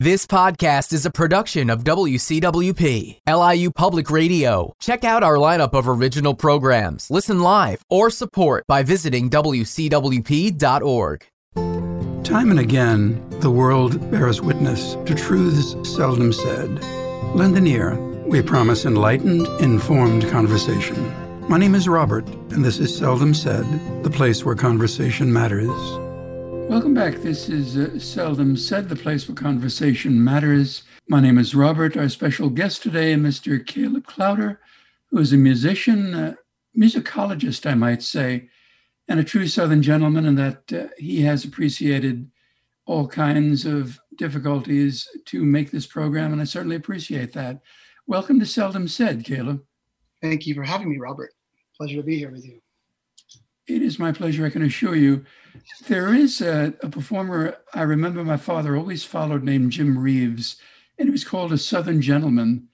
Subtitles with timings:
[0.00, 4.72] This podcast is a production of WCWP, LIU Public Radio.
[4.78, 11.26] Check out our lineup of original programs, listen live, or support by visiting WCWP.org.
[12.22, 16.80] Time and again, the world bears witness to truths seldom said.
[17.34, 17.96] Lend an ear.
[18.24, 21.12] We promise enlightened, informed conversation.
[21.48, 23.66] My name is Robert, and this is Seldom Said,
[24.04, 26.07] the place where conversation matters.
[26.68, 27.14] Welcome back.
[27.16, 30.82] This is uh, Seldom Said, the place where conversation matters.
[31.08, 31.96] My name is Robert.
[31.96, 33.66] Our special guest today, is Mr.
[33.66, 34.58] Caleb Klauder,
[35.06, 36.34] who is a musician, uh,
[36.78, 38.50] musicologist, I might say,
[39.08, 42.30] and a true Southern gentleman, in that uh, he has appreciated
[42.84, 47.62] all kinds of difficulties to make this program, and I certainly appreciate that.
[48.06, 49.64] Welcome to Seldom Said, Caleb.
[50.20, 51.32] Thank you for having me, Robert.
[51.78, 52.60] Pleasure to be here with you.
[53.66, 55.24] It is my pleasure, I can assure you.
[55.86, 60.56] There is a, a, performer I remember my father always followed named Jim Reeves,
[60.98, 62.68] and he was called a Southern Gentleman.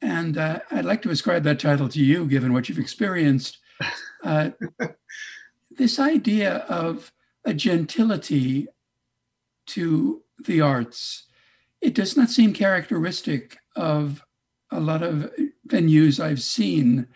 [0.00, 3.58] And uh, I'd like to ascribe that title to you, given what you've experienced.
[4.24, 4.50] Uh,
[5.70, 7.12] this idea of
[7.44, 8.66] a gentility
[9.66, 11.26] to the arts,
[11.80, 14.24] it does not seem characteristic of
[14.72, 15.30] a lot of
[15.68, 17.06] venues I've seen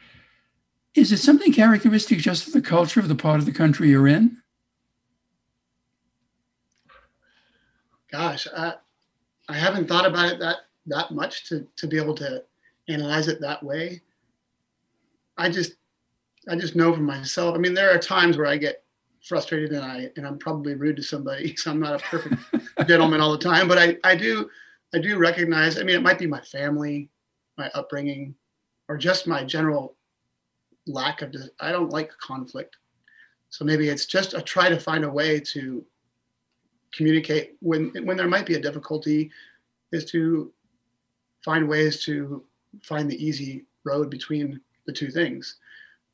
[0.94, 4.08] is it something characteristic just of the culture of the part of the country you're
[4.08, 4.36] in?
[8.12, 8.74] Gosh, I,
[9.48, 12.42] I haven't thought about it that that much to to be able to
[12.88, 14.02] analyze it that way.
[15.36, 15.74] I just
[16.48, 17.54] I just know for myself.
[17.54, 18.82] I mean, there are times where I get
[19.22, 22.36] frustrated and I and I'm probably rude to somebody, so I'm not a perfect
[22.88, 23.68] gentleman all the time.
[23.68, 24.50] But I I do
[24.94, 25.78] I do recognize.
[25.78, 27.10] I mean, it might be my family,
[27.56, 28.34] my upbringing,
[28.88, 29.96] or just my general
[30.86, 32.76] lack of i don't like conflict
[33.50, 35.84] so maybe it's just a try to find a way to
[36.92, 39.30] communicate when when there might be a difficulty
[39.92, 40.52] is to
[41.44, 42.44] find ways to
[42.82, 45.56] find the easy road between the two things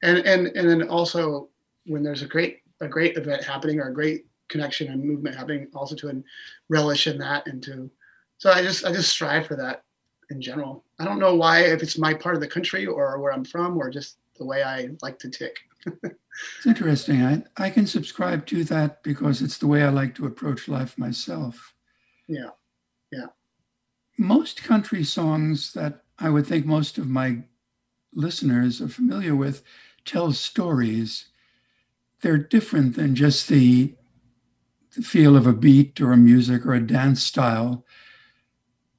[0.03, 1.49] and and and then also
[1.87, 5.67] when there's a great a great event happening or a great connection and movement happening
[5.75, 6.23] also to
[6.69, 7.91] relish in that and to
[8.39, 9.83] so i just i just strive for that
[10.31, 13.33] in general i don't know why if it's my part of the country or where
[13.33, 15.59] i'm from or just the way I like to tick.
[15.87, 17.23] It's interesting.
[17.23, 20.99] I, I can subscribe to that because it's the way I like to approach life
[20.99, 21.75] myself.
[22.29, 22.51] Yeah.
[23.11, 23.27] Yeah.
[24.19, 27.45] Most country songs that I would think most of my
[28.13, 29.63] listeners are familiar with
[30.05, 31.27] tell stories.
[32.23, 33.95] They're different than just the,
[34.97, 37.85] the feel of a beat or a music or a dance style.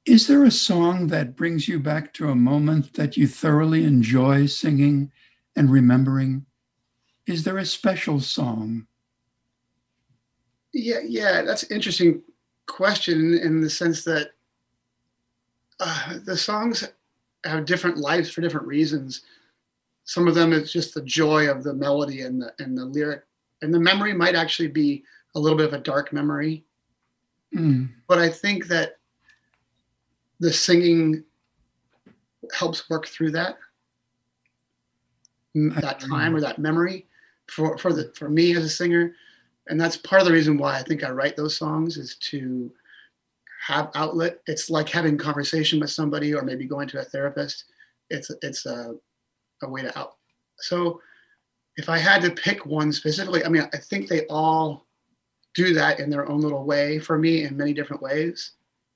[0.04, 4.46] Is there a song that brings you back to a moment that you thoroughly enjoy
[4.46, 5.12] singing
[5.54, 6.46] and remembering?
[7.28, 8.86] Is there a special song?
[10.72, 12.22] Yeah, yeah, that's an interesting
[12.66, 14.30] question in the sense that
[15.78, 16.88] uh, the songs
[17.44, 19.22] have different lives for different reasons.
[20.04, 23.24] Some of them it's just the joy of the melody and the and the lyric,
[23.60, 26.64] and the memory might actually be a little bit of a dark memory.
[27.54, 27.90] Mm.
[28.06, 28.96] But I think that
[30.40, 31.24] the singing
[32.54, 33.58] helps work through that
[35.54, 37.07] that time or that memory
[37.48, 39.14] for for the for me as a singer.
[39.68, 42.72] And that's part of the reason why i think i write those songs is to
[43.66, 44.40] have outlet.
[44.46, 47.64] It's like having conversation with somebody or maybe going to a therapist.
[48.08, 48.94] It's it's a,
[49.62, 50.16] a way to out.
[50.58, 51.00] So
[51.76, 54.86] if i had to pick one specifically i mean i think they all
[55.54, 58.52] do that in their own little way for me in many different ways.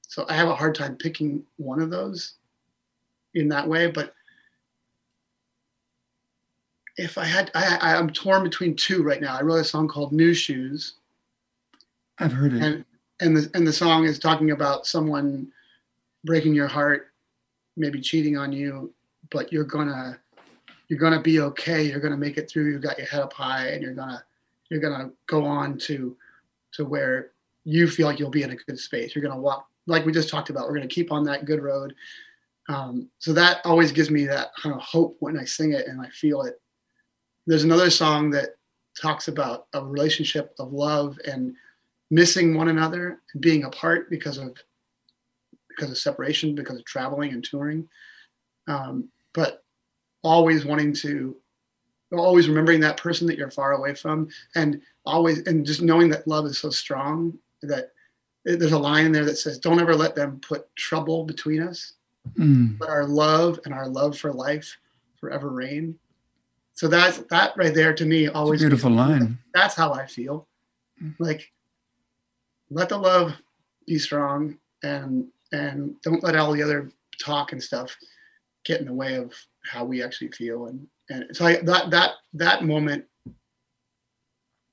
[0.09, 2.35] So i have a hard time picking one of those
[3.35, 4.15] in that way but
[6.97, 9.37] if I had, I, I'm torn between two right now.
[9.37, 10.95] I wrote a song called New Shoes.
[12.19, 12.63] I've heard it.
[12.63, 12.85] And,
[13.21, 15.51] and the and the song is talking about someone
[16.25, 17.13] breaking your heart,
[17.77, 18.93] maybe cheating on you,
[19.31, 20.19] but you're gonna
[20.89, 21.83] you're gonna be okay.
[21.83, 22.71] You're gonna make it through.
[22.71, 24.23] You've got your head up high, and you're gonna
[24.71, 26.17] you're gonna go on to
[26.73, 27.31] to where
[27.65, 29.15] you feel like you'll be in a good space.
[29.15, 30.69] You're gonna walk like we just talked about.
[30.69, 31.95] We're gonna keep on that good road.
[32.69, 36.01] Um, so that always gives me that kind of hope when I sing it and
[36.01, 36.62] I feel it
[37.47, 38.51] there's another song that
[39.01, 41.55] talks about a relationship of love and
[42.11, 44.57] missing one another and being apart because of
[45.69, 47.89] because of separation, because of traveling and touring,
[48.69, 49.65] um, but
[50.23, 51.35] always wanting to,
[52.13, 56.29] always remembering that person that you're far away from, and always and just knowing that
[56.29, 57.93] love is so strong that
[58.45, 61.95] there's a line in there that says, "Don't ever let them put trouble between us,
[62.35, 62.77] mm.
[62.79, 64.77] but our love and our love for life
[65.19, 65.99] forever reign."
[66.83, 69.39] So that's that right there to me always beautiful line.
[69.55, 70.49] That's how I feel.
[71.21, 71.49] Like
[72.71, 73.35] let the love
[73.87, 76.91] be strong and and don't let all the other
[77.21, 77.97] talk and stuff
[78.65, 79.33] get in the way of
[79.65, 83.05] how we actually feel and and so I, that that that moment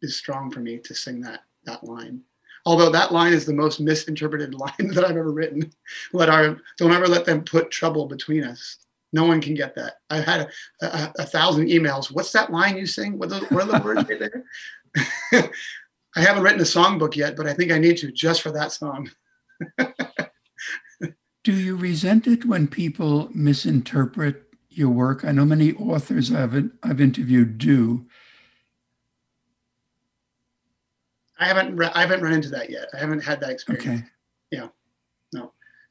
[0.02, 2.22] is strong for me to sing that that line
[2.66, 5.72] although that line is the most misinterpreted line that i've ever written
[6.14, 8.80] let our don't ever let them put trouble between us
[9.14, 10.42] no one can get that i've had
[10.82, 13.84] a, a, a thousand emails what's that line you sing what, the, what are the
[13.86, 14.44] words right there
[16.16, 18.72] i haven't written a songbook yet but i think i need to just for that
[18.72, 19.10] song
[21.44, 25.26] do you resent it when people misinterpret your work?
[25.26, 28.06] I know many authors I've I've interviewed do.
[31.40, 32.90] I haven't re- I haven't run into that yet.
[32.94, 33.88] I haven't had that experience.
[33.88, 34.04] Okay.
[34.52, 34.68] Yeah.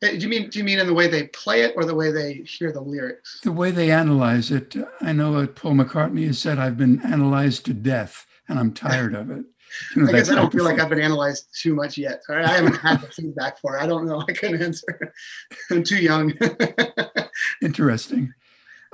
[0.00, 2.12] Do you mean do you mean in the way they play it or the way
[2.12, 3.40] they hear the lyrics?
[3.42, 4.76] The way they analyze it.
[5.00, 9.30] I know Paul McCartney has said I've been analyzed to death and I'm tired of
[9.30, 9.44] it.
[9.94, 12.22] You know, I guess I don't feel like I've been analyzed too much yet.
[12.30, 13.82] I haven't had the feedback for it.
[13.82, 14.24] I don't know.
[14.26, 15.12] I couldn't answer.
[15.70, 16.32] I'm too young.
[17.62, 18.32] Interesting.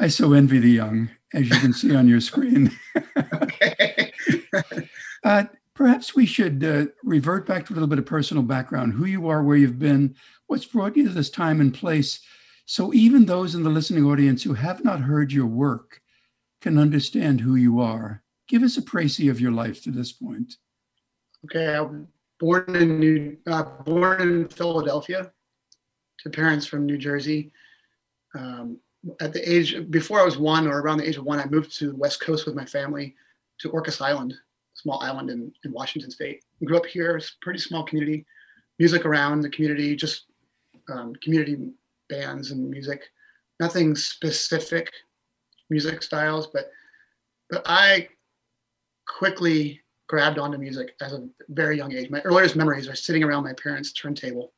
[0.00, 2.76] I so envy the young, as you can see on your screen.
[5.22, 9.04] uh, perhaps we should uh, revert back to a little bit of personal background who
[9.04, 10.16] you are, where you've been,
[10.54, 12.20] what's brought you to this time and place.
[12.64, 16.00] So even those in the listening audience who have not heard your work
[16.60, 18.22] can understand who you are.
[18.46, 20.54] Give us a précis of your life to this point.
[21.46, 21.88] Okay, I
[22.38, 25.32] born in New, uh, born in Philadelphia
[26.20, 27.50] to parents from New Jersey.
[28.38, 28.78] Um,
[29.20, 31.76] at the age before I was one or around the age of one, I moved
[31.78, 33.16] to the West Coast with my family
[33.58, 34.34] to Orcas Island,
[34.74, 36.44] small island in, in Washington State.
[36.60, 38.24] We grew up here, it's a pretty small community,
[38.78, 40.26] music around the community, just
[40.92, 41.56] um, community
[42.08, 43.02] bands and music,
[43.60, 44.90] nothing specific
[45.70, 46.70] music styles, but
[47.50, 48.08] but I
[49.06, 52.10] quickly grabbed onto music as a very young age.
[52.10, 54.52] My earliest memories are sitting around my parents' turntable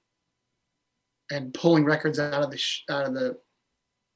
[1.30, 3.38] and pulling records out of the sh- out of the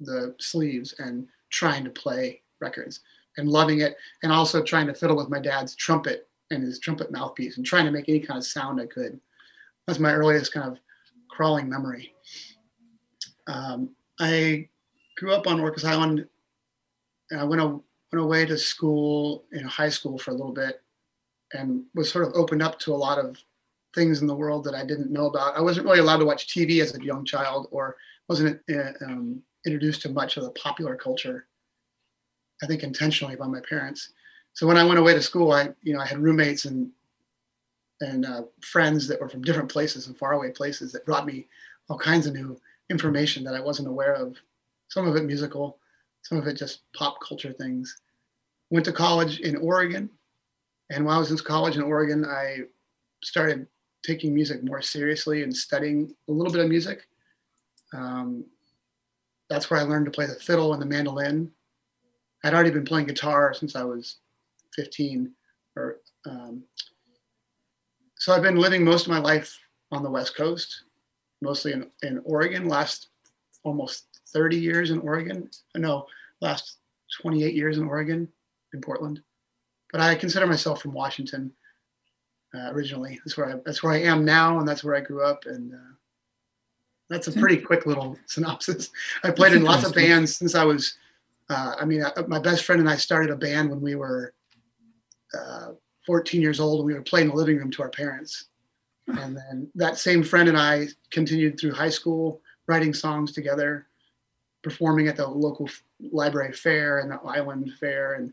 [0.00, 3.00] the sleeves and trying to play records
[3.36, 7.12] and loving it and also trying to fiddle with my dad's trumpet and his trumpet
[7.12, 9.20] mouthpiece and trying to make any kind of sound I could.
[9.86, 10.78] That's my earliest kind of
[11.40, 12.12] crawling memory.
[13.46, 14.68] Um, I
[15.16, 16.28] grew up on Orcas Island.
[17.30, 17.82] And I went, a, went
[18.12, 20.82] away to school in high school for a little bit
[21.54, 23.38] and was sort of opened up to a lot of
[23.94, 25.56] things in the world that I didn't know about.
[25.56, 27.96] I wasn't really allowed to watch TV as a young child or
[28.28, 31.46] wasn't uh, um, introduced to much of the popular culture,
[32.62, 34.12] I think intentionally by my parents.
[34.52, 36.90] So when I went away to school, I you know I had roommates and
[38.00, 41.46] and uh, friends that were from different places and faraway places that brought me
[41.88, 42.58] all kinds of new
[42.88, 44.36] information that I wasn't aware of.
[44.88, 45.78] Some of it musical,
[46.22, 48.00] some of it just pop culture things.
[48.70, 50.08] Went to college in Oregon,
[50.90, 52.58] and while I was in college in Oregon, I
[53.22, 53.66] started
[54.02, 57.06] taking music more seriously and studying a little bit of music.
[57.92, 58.44] Um,
[59.48, 61.50] that's where I learned to play the fiddle and the mandolin.
[62.44, 64.16] I'd already been playing guitar since I was
[64.74, 65.32] 15,
[65.76, 66.62] or um,
[68.20, 69.58] so I've been living most of my life
[69.90, 70.82] on the West Coast,
[71.40, 72.68] mostly in, in Oregon.
[72.68, 73.08] Last
[73.62, 75.48] almost 30 years in Oregon.
[75.74, 76.06] No,
[76.42, 76.76] last
[77.22, 78.28] 28 years in Oregon,
[78.74, 79.22] in Portland.
[79.90, 81.50] But I consider myself from Washington
[82.54, 83.18] uh, originally.
[83.24, 85.46] That's where I that's where I am now, and that's where I grew up.
[85.46, 85.94] And uh,
[87.08, 88.90] that's a pretty quick little synopsis.
[89.24, 90.98] I played in lots of bands since I was.
[91.48, 94.34] Uh, I mean, I, my best friend and I started a band when we were
[95.32, 95.70] uh,
[96.06, 98.46] 14 years old, and we were playing in the living room to our parents.
[99.08, 103.86] And then that same friend and I continued through high school, writing songs together,
[104.62, 105.68] performing at the local
[106.12, 108.14] library fair and the island fair.
[108.14, 108.32] And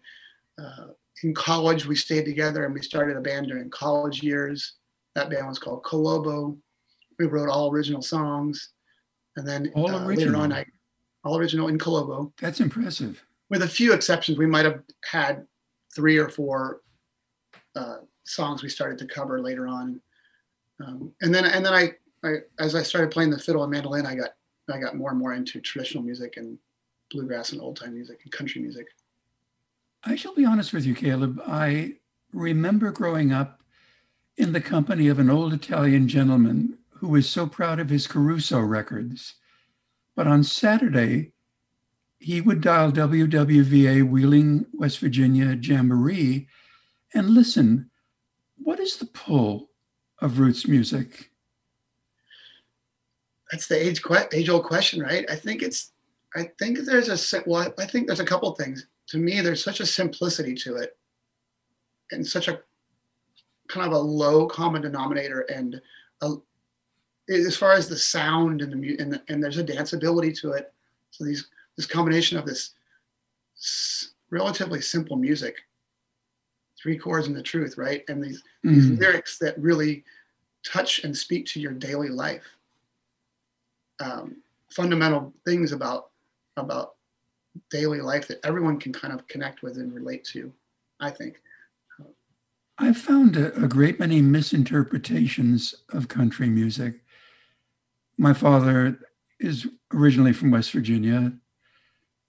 [0.59, 0.87] uh,
[1.23, 4.73] in college, we stayed together and we started a band during college years.
[5.15, 6.57] That band was called Calobo
[7.19, 8.69] we wrote all original songs,
[9.35, 10.65] and then all uh, later on, I
[11.23, 12.31] all original in Calobo.
[12.39, 13.23] That's impressive.
[13.49, 15.45] With a few exceptions, we might have had
[15.95, 16.81] three or four
[17.77, 20.01] uh, songs we started to cover later on,
[20.85, 21.91] um, and then and then I,
[22.23, 24.31] I as I started playing the fiddle and mandolin, I got
[24.71, 26.57] I got more and more into traditional music and
[27.11, 28.87] bluegrass and old time music and country music.
[30.03, 31.41] I shall be honest with you, Caleb.
[31.47, 31.95] I
[32.33, 33.61] remember growing up
[34.37, 38.59] in the company of an old Italian gentleman who was so proud of his Caruso
[38.59, 39.35] records.
[40.15, 41.33] But on Saturday,
[42.19, 46.47] he would dial WWVA Wheeling, West Virginia Jamboree
[47.17, 47.89] and listen.
[48.57, 49.71] What is the pull
[50.19, 51.31] of roots music?
[53.51, 54.01] That's the age
[54.33, 55.25] age old question, right?
[55.29, 55.91] I think it's
[56.35, 58.87] I think there's a well, I think there's a couple things.
[59.07, 60.97] To me, there's such a simplicity to it,
[62.11, 62.59] and such a
[63.67, 65.81] kind of a low common denominator and
[66.21, 66.33] a,
[67.29, 70.73] as far as the sound and the and, the, and there's a danceability to it.
[71.11, 71.47] So these
[71.77, 72.73] this combination of this
[74.29, 75.66] relatively simple music,
[76.87, 78.97] three chords and the truth, right, and these these Mm.
[78.99, 80.05] lyrics that really
[80.63, 82.45] touch and speak to your daily life.
[83.99, 84.37] Um,
[84.71, 86.11] fundamental things about
[86.55, 86.95] about
[87.69, 90.53] daily life that everyone can kind of connect with and relate to.
[91.01, 91.41] I think.
[92.77, 97.01] I've found a, a great many misinterpretations of country music.
[98.17, 98.97] My father
[99.41, 101.33] is originally from West Virginia.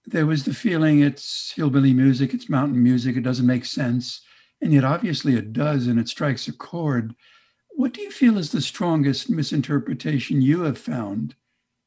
[0.07, 4.23] There was the feeling it's hillbilly music, it's mountain music, it doesn't make sense.
[4.61, 7.15] And yet, obviously, it does, and it strikes a chord.
[7.71, 11.37] What do you feel is the strongest misinterpretation you have found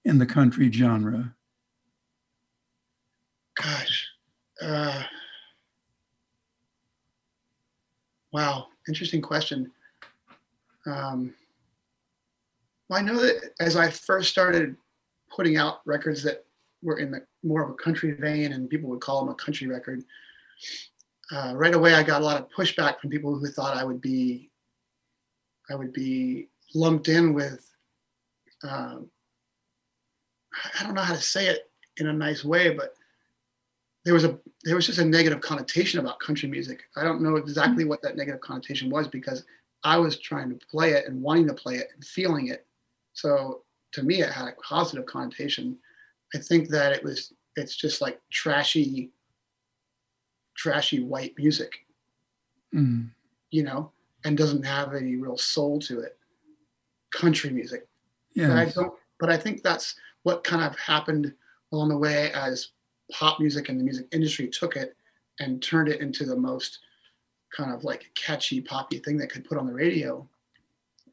[0.05, 1.35] in the country genre?
[3.55, 4.07] Gosh.
[4.61, 5.03] Uh,
[8.31, 8.67] wow.
[8.87, 9.71] Interesting question.
[10.85, 11.33] Um,
[12.89, 14.75] well, I know that as I first started
[15.29, 16.45] putting out records that
[16.81, 19.67] were in the more of a country vein and people would call them a country
[19.67, 20.03] record,
[21.31, 24.01] uh, right away I got a lot of pushback from people who thought I would
[24.01, 24.50] be,
[25.69, 27.69] I would be lumped in with,
[28.63, 29.09] um,
[30.79, 32.93] I don't know how to say it in a nice way, but
[34.03, 36.81] there was a there was just a negative connotation about country music.
[36.95, 39.45] I don't know exactly what that negative connotation was because
[39.83, 42.65] I was trying to play it and wanting to play it and feeling it.
[43.13, 45.77] So to me, it had a positive connotation.
[46.35, 49.11] I think that it was it's just like trashy,
[50.62, 51.86] trashy white music,
[52.74, 53.10] Mm.
[53.50, 53.91] you know,
[54.24, 56.18] and doesn't have any real soul to it.
[57.12, 57.88] Country music.
[58.36, 58.56] Yeah.
[58.56, 58.94] I don't.
[59.20, 61.34] But I think that's what kind of happened
[61.72, 62.70] along the way as
[63.12, 64.96] pop music and the music industry took it
[65.39, 66.80] and turned it into the most
[67.56, 70.27] kind of like catchy poppy thing that could put on the radio.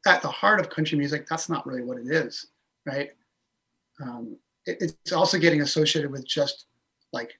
[0.05, 2.47] At the heart of country music, that's not really what it is,
[2.85, 3.11] right?
[4.01, 6.67] Um, it, it's also getting associated with just
[7.11, 7.37] like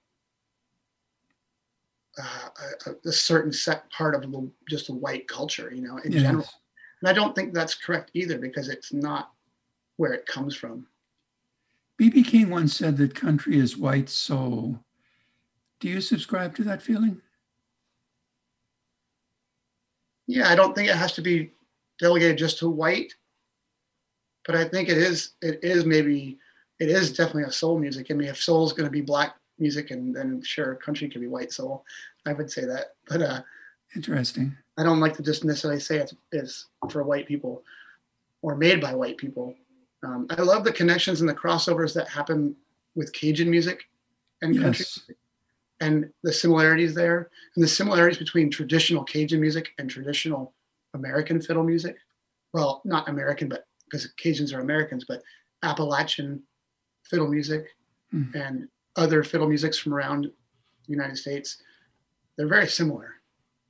[2.20, 2.50] uh,
[2.86, 6.22] a, a certain set part of the, just a white culture, you know, in yes.
[6.22, 6.48] general.
[7.02, 9.32] And I don't think that's correct either because it's not
[9.98, 10.88] where it comes from.
[11.98, 12.24] B.B.
[12.24, 14.80] King once said that country is white soul.
[15.80, 17.22] Do you subscribe to that feeling?
[20.28, 21.52] Yeah, I don't think it has to be
[22.00, 23.14] delegated just to white,
[24.46, 25.32] but I think it is.
[25.42, 26.38] It is maybe.
[26.80, 28.08] It is definitely a soul music.
[28.10, 31.22] I mean, if soul is going to be black music, and then sure, country can
[31.22, 31.84] be white soul.
[32.26, 33.42] I would say that, but uh,
[33.96, 34.56] Interesting.
[34.78, 37.64] I don't like to just necessarily say it's, it's for white people
[38.44, 39.56] or made by white people.
[40.04, 42.56] Um, I love the connections and the crossovers that happen
[42.96, 43.90] with Cajun music
[44.42, 45.10] and country Yes.
[45.82, 50.54] and the similarities there and the similarities between traditional Cajun music and traditional
[50.94, 51.98] American fiddle music.
[52.54, 55.22] Well, not American, but because Cajuns are Americans, but
[55.64, 56.42] Appalachian
[57.10, 57.66] fiddle music
[58.12, 58.24] Hmm.
[58.36, 61.62] and other fiddle musics from around the United States.
[62.38, 63.16] They're very similar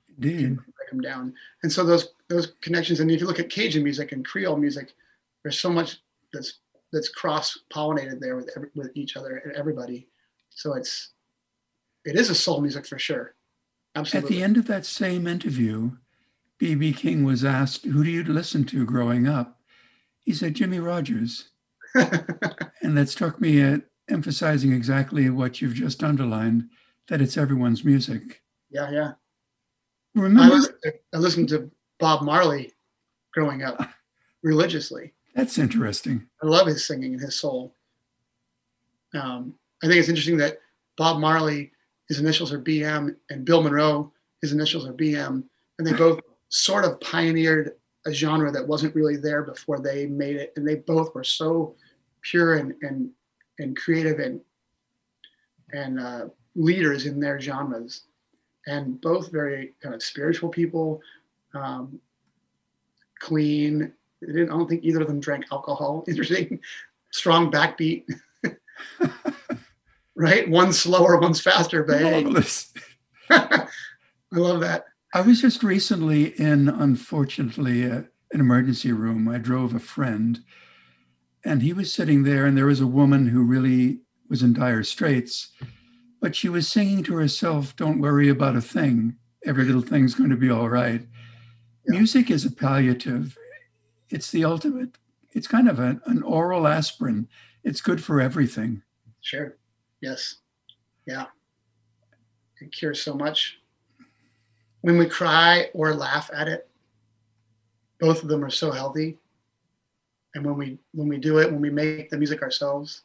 [0.10, 0.56] Indeed.
[0.56, 1.34] break them down.
[1.64, 4.94] And so those those connections, and if you look at Cajun music and Creole music,
[5.44, 5.98] there's so much
[6.34, 6.60] that's
[6.92, 10.08] that's cross pollinated there with every, with each other and everybody.
[10.50, 11.12] So it's
[12.06, 13.36] it is a soul music for sure.
[13.96, 14.28] Absolutely.
[14.28, 15.92] At the end of that same interview,
[16.60, 16.94] B.B.
[16.94, 19.60] King was asked, Who do you listen to growing up?
[20.20, 21.50] He said, Jimmie Rodgers.
[22.82, 26.70] And that struck me at emphasizing exactly what you've just underlined
[27.08, 28.42] that it's everyone's music.
[28.70, 29.12] yeah, yeah.
[30.18, 32.74] I Remember, listened, to, I listened to Bob Marley
[33.34, 33.80] growing up
[34.44, 35.14] religiously.
[35.36, 36.28] that's interesting.
[36.44, 37.76] I love his singing and his soul.
[39.14, 40.58] Um, I think it's interesting that
[40.98, 41.72] Bob Marley,
[42.08, 44.12] his initials are BM, and Bill Monroe,
[44.42, 45.44] his initials are BM,
[45.78, 47.74] and they both sort of pioneered
[48.06, 51.76] a genre that wasn't really there before they made it, and they both were so
[52.22, 53.10] pure and and
[53.60, 54.42] and creative and
[55.72, 56.26] and uh,
[56.56, 58.04] leaders in their genres,
[58.66, 61.00] and both very kind of spiritual people,
[61.54, 62.00] um,
[63.20, 63.94] clean.
[64.24, 66.04] I don't think either of them drank alcohol.
[66.08, 66.60] Interesting,
[67.12, 68.06] strong backbeat.
[70.16, 72.74] right, one's slower, one's faster, but hey, Marvelous.
[73.30, 73.68] I
[74.32, 74.86] love that.
[75.14, 79.28] I was just recently in, unfortunately, uh, an emergency room.
[79.28, 80.40] I drove a friend,
[81.46, 84.84] and he was sitting there, and there was a woman who really was in dire
[84.84, 85.52] straits,
[86.22, 89.16] but she was singing to herself, Don't worry about a thing.
[89.46, 91.02] Every little thing's going to be all right.
[91.88, 91.98] Yeah.
[91.98, 93.38] Music is a palliative,
[94.10, 94.98] it's the ultimate,
[95.32, 97.28] it's kind of an, an oral aspirin.
[97.64, 98.82] It's good for everything.
[99.22, 99.58] Sure.
[100.02, 100.36] Yes.
[101.06, 101.26] Yeah.
[102.62, 103.60] It cures so much.
[104.82, 106.70] When we cry or laugh at it,
[108.00, 109.18] both of them are so healthy.
[110.36, 113.02] And when we when we do it, when we make the music ourselves,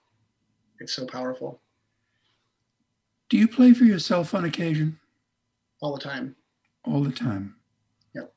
[0.80, 1.60] it's so powerful
[3.30, 4.98] Do you play for yourself on occasion?
[5.80, 6.34] all the time.
[6.84, 7.56] All the time.
[8.14, 8.32] Yep.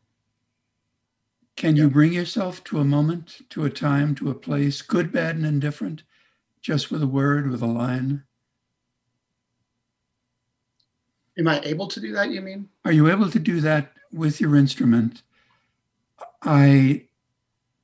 [1.56, 5.36] Can you bring yourself to a moment, to a time, to a place, good, bad,
[5.38, 6.03] and indifferent,
[6.62, 8.24] just with a word, with a line?
[11.38, 12.32] Am I able to do that?
[12.32, 12.67] You mean?
[12.84, 15.22] Are you able to do that with your instrument?
[16.41, 17.06] I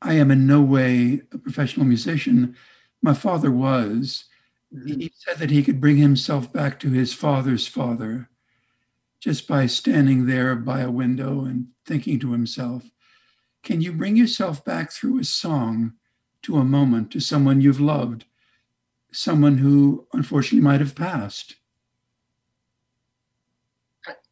[0.03, 2.55] I am in no way a professional musician.
[3.01, 4.25] My father was.
[4.73, 4.99] Mm-hmm.
[4.99, 8.29] He said that he could bring himself back to his father's father
[9.19, 12.83] just by standing there by a window and thinking to himself.
[13.63, 15.93] Can you bring yourself back through a song
[16.41, 18.25] to a moment, to someone you've loved,
[19.13, 21.55] someone who unfortunately might have passed?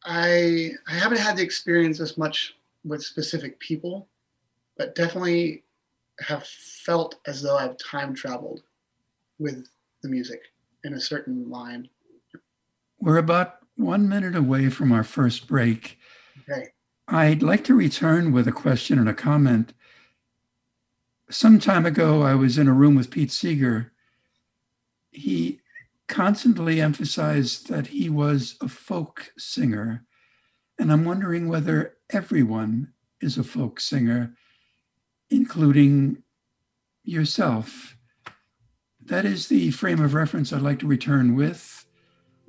[0.04, 4.08] I I haven't had the experience as much with specific people,
[4.82, 5.62] but definitely
[6.18, 8.64] have felt as though I've time traveled
[9.38, 9.68] with
[10.02, 10.40] the music
[10.82, 11.88] in a certain line.
[12.98, 16.00] We're about one minute away from our first break.
[16.50, 16.70] Okay.
[17.06, 19.72] I'd like to return with a question and a comment.
[21.30, 23.92] Some time ago, I was in a room with Pete Seeger.
[25.12, 25.60] He
[26.08, 30.04] constantly emphasized that he was a folk singer.
[30.76, 34.34] And I'm wondering whether everyone is a folk singer,
[35.32, 36.22] including
[37.04, 37.96] yourself.
[39.04, 41.86] That is the frame of reference I'd like to return with.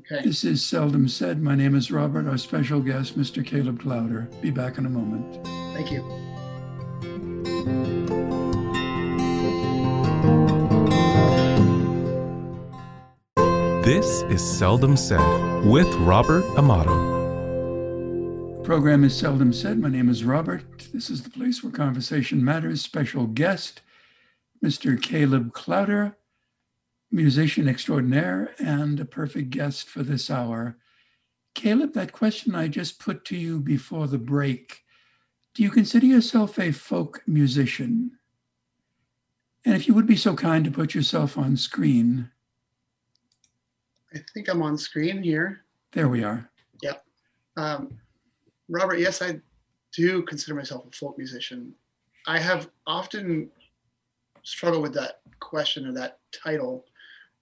[0.01, 0.23] Okay.
[0.23, 1.41] This is Seldom Said.
[1.41, 2.27] My name is Robert.
[2.27, 3.43] Our special guest, Mr.
[3.43, 4.29] Caleb Klauder.
[4.41, 5.45] Be back in a moment.
[5.73, 6.03] Thank you.
[13.83, 17.12] This is Seldom Said with Robert Amato.
[18.63, 19.77] Program is Seldom Said.
[19.77, 20.87] My name is Robert.
[20.93, 22.81] This is the place where conversation matters.
[22.81, 23.81] Special guest,
[24.63, 24.99] Mr.
[24.99, 26.15] Caleb Klauder,
[27.11, 30.77] musician extraordinaire and a perfect guest for this hour.
[31.53, 34.83] Caleb, that question I just put to you before the break
[35.53, 38.11] do you consider yourself a folk musician?
[39.65, 42.31] And if you would be so kind to put yourself on screen,
[44.15, 45.65] I think I'm on screen here.
[45.91, 46.49] there we are.
[47.55, 47.99] Um,
[48.69, 49.39] Robert, yes, I
[49.93, 51.73] do consider myself a folk musician.
[52.27, 53.49] I have often
[54.43, 56.85] struggled with that question or that title,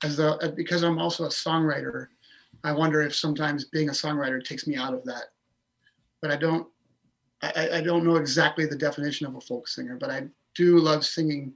[0.03, 2.07] as though uh, because I'm also a songwriter.
[2.63, 5.25] I wonder if sometimes being a songwriter takes me out of that.
[6.21, 6.67] But I don't.
[7.41, 10.77] I, I- I don't know exactly the definition of a folk singer, but I do
[10.79, 11.53] love singing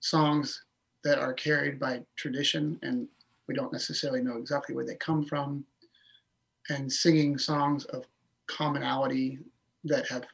[0.00, 0.62] songs
[1.04, 3.08] that are carried by tradition, and
[3.48, 5.64] we don't necessarily know exactly where they come from
[6.68, 8.06] and singing songs of
[8.46, 9.38] commonality
[9.84, 10.26] that have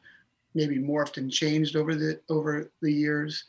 [0.55, 3.45] maybe morphed and changed over the over the years.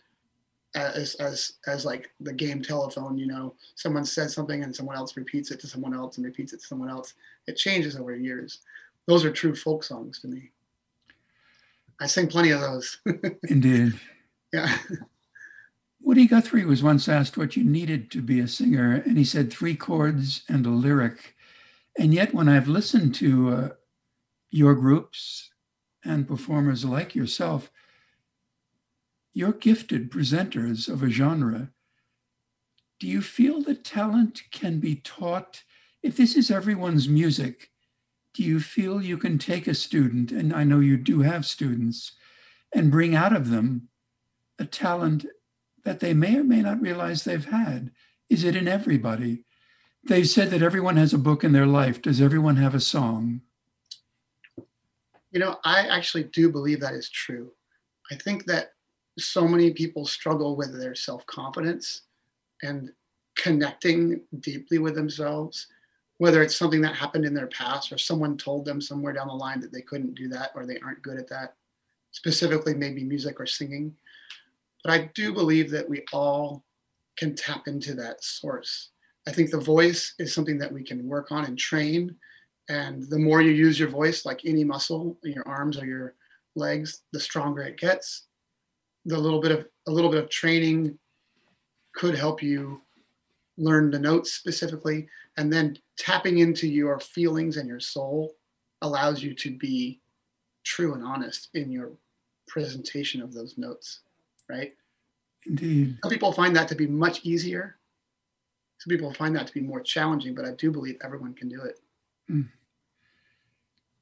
[0.75, 5.17] As as as like the game telephone you know someone says something and someone else
[5.17, 7.15] repeats it to someone else and repeats it to someone else
[7.47, 8.61] it changes over years.
[9.07, 10.51] Those are true folk songs to me.
[12.01, 12.99] I sing plenty of those.
[13.49, 13.93] Indeed.
[14.53, 14.77] yeah.
[16.01, 19.51] Woody Guthrie was once asked what you needed to be a singer, and he said
[19.51, 21.35] three chords and a lyric.
[21.99, 23.69] And yet, when I've listened to uh,
[24.55, 25.51] your groups
[26.05, 27.73] and performers like yourself,
[29.33, 31.73] you're gifted presenters of a genre.
[33.01, 35.65] Do you feel that talent can be taught?
[36.05, 37.73] If this is everyone's music,
[38.33, 42.13] do you feel you can take a student, and I know you do have students,
[42.73, 43.89] and bring out of them
[44.61, 45.27] a talent
[45.83, 47.91] that they may or may not realize they've had?
[48.31, 49.47] Is it in everybody?
[50.05, 52.01] They've said that everyone has a book in their life.
[52.01, 53.41] Does everyone have a song?
[55.35, 57.51] You know, I actually do believe that is true.
[58.13, 58.71] I think that
[59.19, 62.03] so many people struggle with their self confidence
[62.63, 62.93] and
[63.35, 65.67] connecting deeply with themselves,
[66.19, 69.35] whether it's something that happened in their past or someone told them somewhere down the
[69.35, 71.57] line that they couldn't do that or they aren't good at that,
[72.13, 73.93] specifically maybe music or singing.
[74.85, 76.63] But I do believe that we all
[77.17, 78.91] can tap into that source.
[79.27, 82.15] I think the voice is something that we can work on and train
[82.69, 86.15] and the more you use your voice like any muscle in your arms or your
[86.57, 88.27] legs the stronger it gets.
[89.05, 90.99] The little bit of a little bit of training
[91.95, 92.81] could help you
[93.59, 95.07] learn the notes specifically.
[95.37, 98.35] And then tapping into your feelings and your soul
[98.83, 100.01] allows you to be
[100.65, 101.93] true and honest in your
[102.49, 104.01] presentation of those notes
[104.49, 104.73] right?
[105.47, 105.99] Indeed.
[106.03, 107.77] some people find that to be much easier.
[108.79, 111.63] Some people find that to be more challenging but i do believe everyone can do
[111.63, 111.81] it
[112.29, 112.43] Hmm.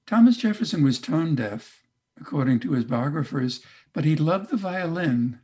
[0.06, 1.82] Thomas Jefferson was tone deaf,
[2.20, 5.40] according to his biographers, but he loved the violin.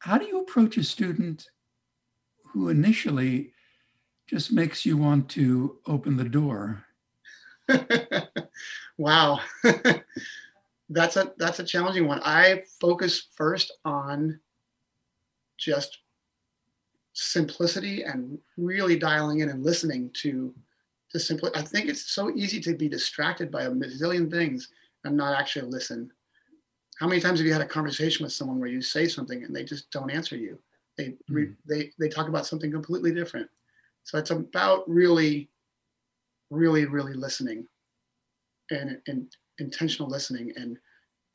[0.00, 1.48] how do you approach a student
[2.44, 3.52] who initially
[4.26, 6.84] just makes you want to open the door?
[8.98, 9.40] wow.
[10.90, 12.20] that's a that's a challenging one.
[12.24, 14.38] I focus first on
[15.58, 15.98] just
[17.12, 20.54] simplicity and really dialing in and listening to
[21.18, 24.68] simply I think it's so easy to be distracted by a million things
[25.04, 26.10] and not actually listen.
[26.98, 29.54] How many times have you had a conversation with someone where you say something and
[29.54, 30.58] they just don't answer you?
[30.96, 31.54] They mm.
[31.68, 33.48] they they talk about something completely different.
[34.04, 35.48] So it's about really,
[36.50, 37.66] really, really listening
[38.70, 39.26] and, and
[39.58, 40.52] intentional listening.
[40.56, 40.78] And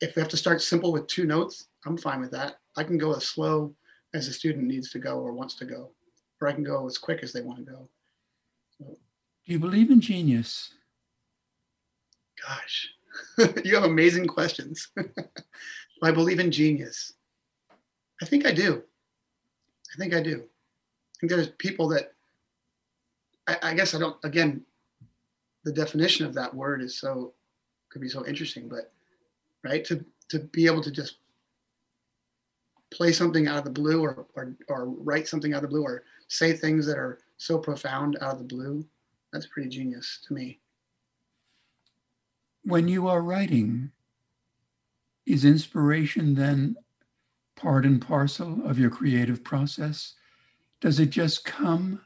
[0.00, 2.54] if we have to start simple with two notes, I'm fine with that.
[2.76, 3.74] I can go as slow
[4.14, 5.90] as the student needs to go or wants to go,
[6.40, 7.88] or I can go as quick as they want to go.
[8.78, 8.96] So,
[9.46, 10.72] Do you believe in genius?
[12.46, 12.88] Gosh,
[13.64, 14.88] you have amazing questions.
[16.02, 17.12] I believe in genius.
[18.20, 18.82] I think I do.
[19.92, 20.42] I think I do.
[20.42, 22.12] I think there's people that
[23.46, 24.62] I, I guess I don't again
[25.64, 27.32] the definition of that word is so
[27.90, 28.92] could be so interesting, but
[29.64, 31.16] right to to be able to just
[32.92, 35.82] play something out of the blue or, or or write something out of the blue
[35.82, 38.84] or say things that are so profound out of the blue
[39.32, 40.58] that's pretty genius to me
[42.64, 43.90] when you are writing
[45.26, 46.76] is inspiration then
[47.56, 50.14] part and parcel of your creative process
[50.80, 52.00] does it just come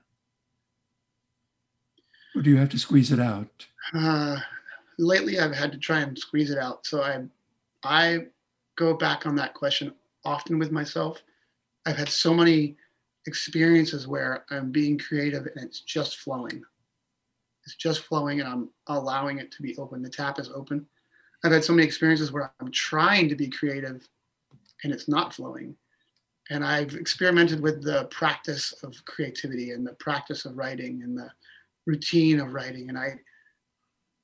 [2.34, 4.36] or do you have to squeeze it out uh,
[4.98, 7.22] lately i've had to try and squeeze it out so i
[7.84, 8.26] i
[8.76, 9.92] go back on that question
[10.24, 11.22] often with myself.
[11.86, 12.76] I've had so many
[13.26, 16.62] experiences where I'm being creative and it's just flowing.
[17.66, 20.02] It's just flowing and I'm allowing it to be open.
[20.02, 20.86] The tap is open.
[21.44, 24.08] I've had so many experiences where I'm trying to be creative
[24.84, 25.76] and it's not flowing.
[26.50, 31.28] And I've experimented with the practice of creativity and the practice of writing and the
[31.86, 32.88] routine of writing.
[32.88, 33.18] And I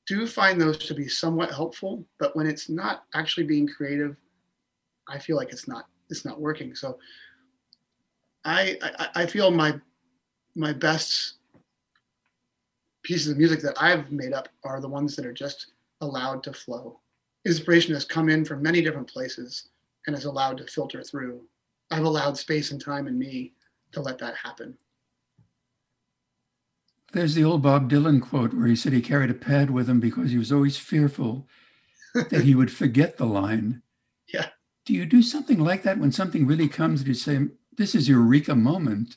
[0.07, 4.17] do find those to be somewhat helpful, but when it's not actually being creative,
[5.09, 6.75] I feel like it's not it's not working.
[6.75, 6.99] So
[8.45, 9.81] I, I, I feel my
[10.55, 11.35] my best
[13.03, 16.53] pieces of music that I've made up are the ones that are just allowed to
[16.53, 17.01] flow.
[17.45, 19.69] Inspiration has come in from many different places
[20.07, 21.43] and is allowed to filter through.
[21.91, 23.53] I've allowed space and time in me
[23.93, 24.77] to let that happen.
[27.13, 30.01] There's the old Bob Dylan quote where he said he carried a pad with him
[30.01, 31.47] because he was always fearful
[32.15, 33.83] that he would forget the line.
[34.33, 34.47] Yeah
[34.85, 37.41] do you do something like that when something really comes and you say,
[37.77, 39.17] this is eureka moment?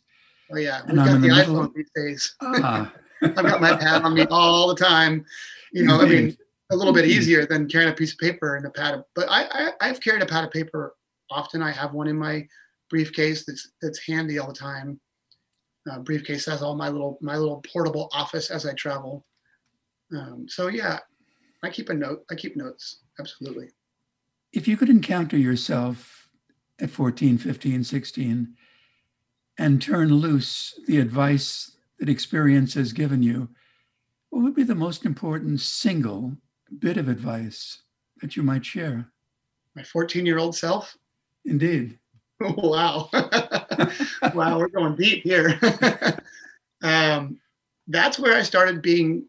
[0.52, 1.74] Oh yeah, we've got the, the iPhone of...
[1.74, 2.36] these days.
[2.41, 2.93] Ah.
[3.25, 5.25] I've got my pad on me all the time.
[5.73, 6.38] You know, I mean,
[6.71, 9.03] a little bit easier than carrying a piece of paper and a pad of.
[9.15, 10.95] But I, I have carried a pad of paper
[11.29, 11.61] often.
[11.61, 12.47] I have one in my
[12.89, 14.99] briefcase that's that's handy all the time.
[15.89, 19.25] Uh, briefcase has all my little my little portable office as I travel.
[20.15, 20.99] Um, so yeah,
[21.63, 22.23] I keep a note.
[22.31, 23.01] I keep notes.
[23.19, 23.69] Absolutely
[24.55, 26.29] if you could encounter yourself
[26.79, 28.55] at 14, 15, 16
[29.57, 33.49] and turn loose the advice that experience has given you,
[34.29, 36.36] what would be the most important single
[36.79, 37.84] bit of advice
[38.21, 39.12] that you might share?
[39.75, 40.97] My 14 year old self?
[41.45, 41.99] Indeed.
[42.39, 43.10] wow.
[44.34, 45.60] wow, we're going deep here.
[46.84, 47.39] um,
[47.88, 49.25] that's where I started being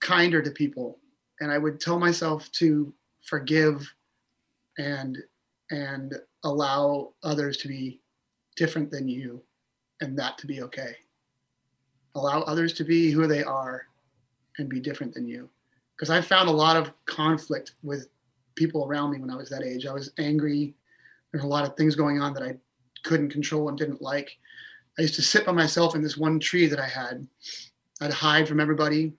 [0.00, 0.98] kinder to people.
[1.40, 3.92] And I would tell myself to forgive
[4.78, 5.18] and
[5.70, 8.00] and allow others to be
[8.56, 9.42] different than you
[10.00, 10.96] and that to be okay
[12.14, 13.86] allow others to be who they are
[14.58, 15.48] and be different than you
[15.96, 18.08] because i found a lot of conflict with
[18.54, 20.74] people around me when i was that age i was angry
[21.32, 22.54] there's a lot of things going on that i
[23.04, 24.38] couldn't control and didn't like
[24.98, 27.26] i used to sit by myself in this one tree that i had
[28.00, 29.12] i'd hide from everybody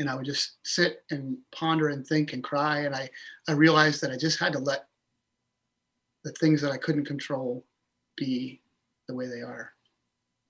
[0.00, 2.80] and I would just sit and ponder and think and cry.
[2.80, 3.08] And I,
[3.48, 4.86] I realized that I just had to let
[6.24, 7.64] the things that I couldn't control
[8.16, 8.60] be
[9.08, 9.72] the way they are.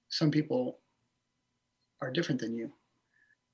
[0.08, 0.78] Some people
[2.04, 2.72] are different than you.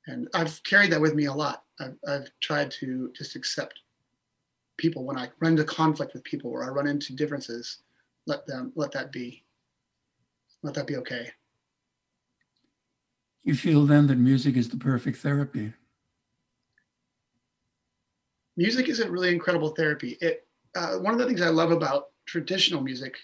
[0.07, 1.65] And I've carried that with me a lot.
[1.79, 3.81] I've, I've tried to just accept
[4.77, 7.79] people when I run into conflict with people or I run into differences,
[8.27, 9.45] let them, let that be,
[10.63, 11.31] let that be okay.
[13.45, 15.73] You feel then that music is the perfect therapy?
[18.61, 20.19] music is a really incredible therapy.
[20.21, 23.17] It uh, one of the things I love about traditional music,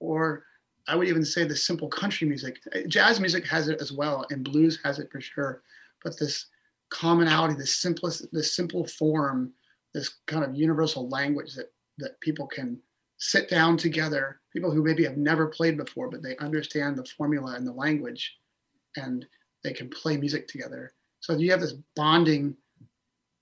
[0.00, 0.44] or
[0.90, 4.26] I would even say the simple country music, uh, jazz music has it as well,
[4.30, 5.62] and blues has it for sure.
[6.02, 6.46] But this
[6.88, 9.52] commonality, this simplest, this simple form,
[9.94, 12.76] this kind of universal language that that people can
[13.18, 17.54] sit down together, people who maybe have never played before, but they understand the formula
[17.54, 18.38] and the language
[18.96, 19.26] and
[19.62, 20.92] they can play music together.
[21.20, 22.56] So you have this bonding.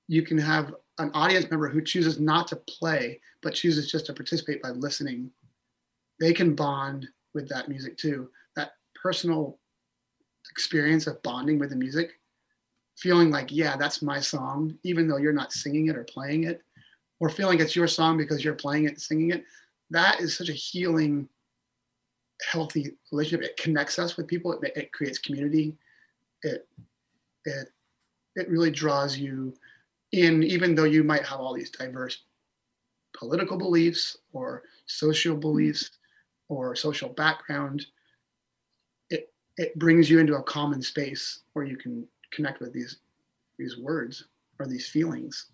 [0.08, 4.12] You can have an audience member who chooses not to play, but chooses just to
[4.12, 5.30] participate by listening.
[6.20, 8.28] They can bond with that music too.
[8.56, 9.58] That personal
[10.50, 12.18] experience of bonding with the music,
[12.96, 16.62] feeling like, yeah, that's my song, even though you're not singing it or playing it,
[17.20, 19.44] or feeling it's your song because you're playing it singing it.
[19.90, 21.28] That is such a healing,
[22.50, 23.48] healthy relationship.
[23.48, 24.52] It connects us with people.
[24.52, 25.76] It, it creates community.
[26.42, 26.66] It
[27.44, 27.68] it
[28.34, 29.54] it really draws you
[30.12, 32.24] in, even though you might have all these diverse
[33.16, 35.90] political beliefs or social beliefs
[36.48, 37.86] or social background.
[39.10, 42.98] It it brings you into a common space where you can connect with these
[43.58, 44.24] these words
[44.58, 45.50] or these feelings.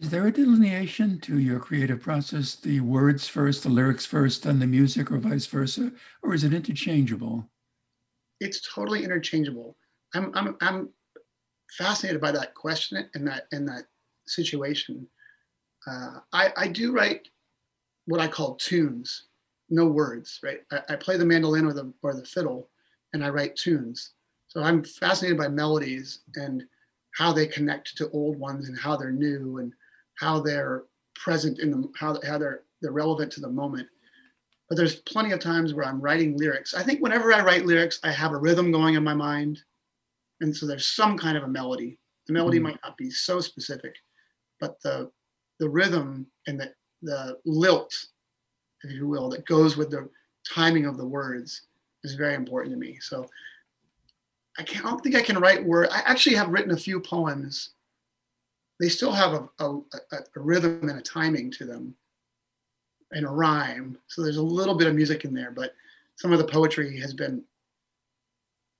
[0.00, 2.54] Is there a delineation to your creative process?
[2.54, 6.54] The words first, the lyrics first, then the music, or vice versa, or is it
[6.54, 7.50] interchangeable?
[8.40, 9.76] It's totally interchangeable.
[10.14, 10.88] I'm I'm I'm
[11.76, 13.84] fascinated by that question and that and that
[14.26, 15.06] situation.
[15.86, 17.28] Uh, I I do write
[18.06, 19.24] what I call tunes,
[19.70, 20.60] no words, right?
[20.72, 22.68] I, I play the mandolin or the or the fiddle,
[23.12, 24.12] and I write tunes.
[24.48, 26.64] So I'm fascinated by melodies and
[27.14, 29.72] how they connect to old ones and how they're new and
[30.18, 33.88] how they're present in the how how they're they're relevant to the moment.
[34.68, 36.74] But there's plenty of times where I'm writing lyrics.
[36.74, 39.60] I think whenever I write lyrics, I have a rhythm going in my mind
[40.40, 41.98] and so there's some kind of a melody.
[42.26, 42.64] The melody mm-hmm.
[42.64, 43.94] might not be so specific,
[44.60, 45.10] but the
[45.58, 47.94] the rhythm and the the lilt,
[48.82, 50.08] if you will, that goes with the
[50.48, 51.62] timing of the words
[52.02, 52.98] is very important to me.
[53.00, 53.26] So
[54.58, 55.88] I can't I don't think I can write word.
[55.90, 57.70] I actually have written a few poems.
[58.78, 59.80] They still have a, a,
[60.12, 61.94] a rhythm and a timing to them
[63.12, 63.98] and a rhyme.
[64.06, 65.74] So there's a little bit of music in there, but
[66.16, 67.42] some of the poetry has been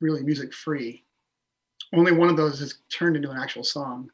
[0.00, 1.04] really music free
[1.92, 4.10] only one of those has turned into an actual song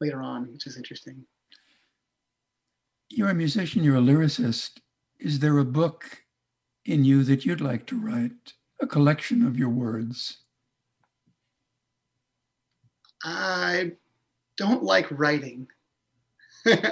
[0.00, 1.24] later on, which is interesting.
[3.08, 4.72] You're a musician, you're a lyricist.
[5.20, 6.22] Is there a book
[6.86, 10.38] in you that you'd like to write, a collection of your words?
[13.22, 13.92] I
[14.56, 15.68] don't like writing.
[16.64, 16.84] but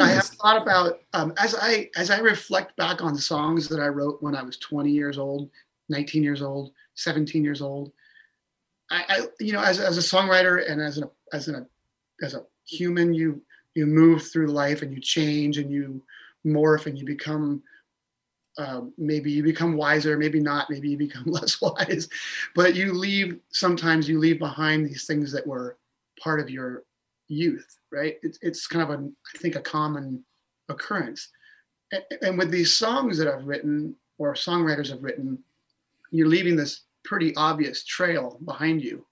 [0.00, 3.88] I have thought about um, as I as I reflect back on songs that I
[3.88, 5.50] wrote when I was 20 years old,
[5.88, 7.92] 19 years old, 17 years old.
[8.90, 11.66] I, I, you know, as, as a songwriter and as an as an
[12.22, 13.42] as a human, you
[13.74, 16.02] you move through life and you change and you
[16.46, 17.62] morph and you become
[18.58, 22.08] um, maybe you become wiser, maybe not, maybe you become less wise,
[22.54, 25.76] but you leave sometimes you leave behind these things that were
[26.18, 26.84] part of your
[27.28, 28.16] youth, right?
[28.22, 30.24] It's it's kind of a I think a common
[30.68, 31.28] occurrence,
[31.92, 35.38] and, and with these songs that I've written or songwriters have written,
[36.10, 39.04] you're leaving this pretty obvious trail behind you.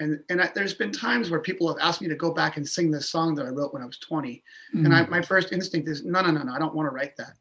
[0.00, 2.68] And, and I, there's been times where people have asked me to go back and
[2.68, 4.42] sing this song that I wrote when I was 20.
[4.74, 4.84] Mm.
[4.84, 5.08] And I, mm.
[5.08, 7.32] my first instinct is, no, no, no, no, I don't want to write that.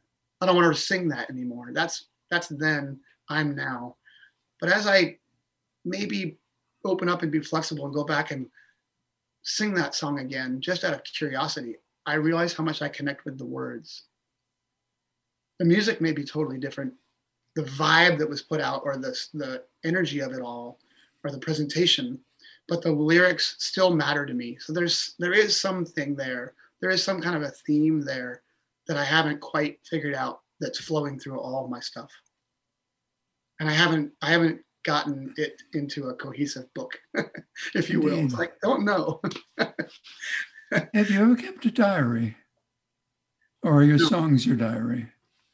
[0.42, 1.70] I don't want to sing that anymore.
[1.74, 3.96] That's, that's then, I'm now.
[4.60, 5.18] But as I
[5.86, 6.38] maybe
[6.84, 8.48] open up and be flexible and go back and
[9.44, 13.38] sing that song again, just out of curiosity, I realize how much I connect with
[13.38, 14.04] the words.
[15.60, 16.94] The music may be totally different
[17.58, 20.78] the vibe that was put out or the, the energy of it all
[21.24, 22.20] or the presentation
[22.68, 24.58] but the lyrics still matter to me.
[24.60, 26.54] So there's there is something there.
[26.82, 28.44] There is some kind of a theme there
[28.88, 32.12] that i haven't quite figured out that's flowing through all of my stuff.
[33.60, 36.98] And i haven't i haven't gotten it into a cohesive book
[37.76, 38.20] if you will.
[38.20, 39.22] It's like don't know.
[40.94, 42.36] Have you ever kept a diary?
[43.64, 44.06] Or are your no.
[44.06, 45.08] songs your diary?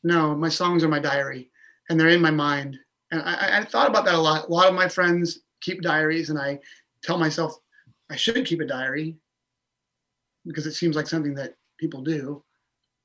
[0.04, 1.49] No my songs are my diary
[1.89, 2.78] and they're in my mind.
[3.12, 4.47] And I, I thought about that a lot.
[4.47, 6.60] A lot of my friends keep diaries, and I
[7.04, 7.58] tell myself
[8.10, 9.18] I should keep a diary
[10.46, 12.44] because it seems like something that people do.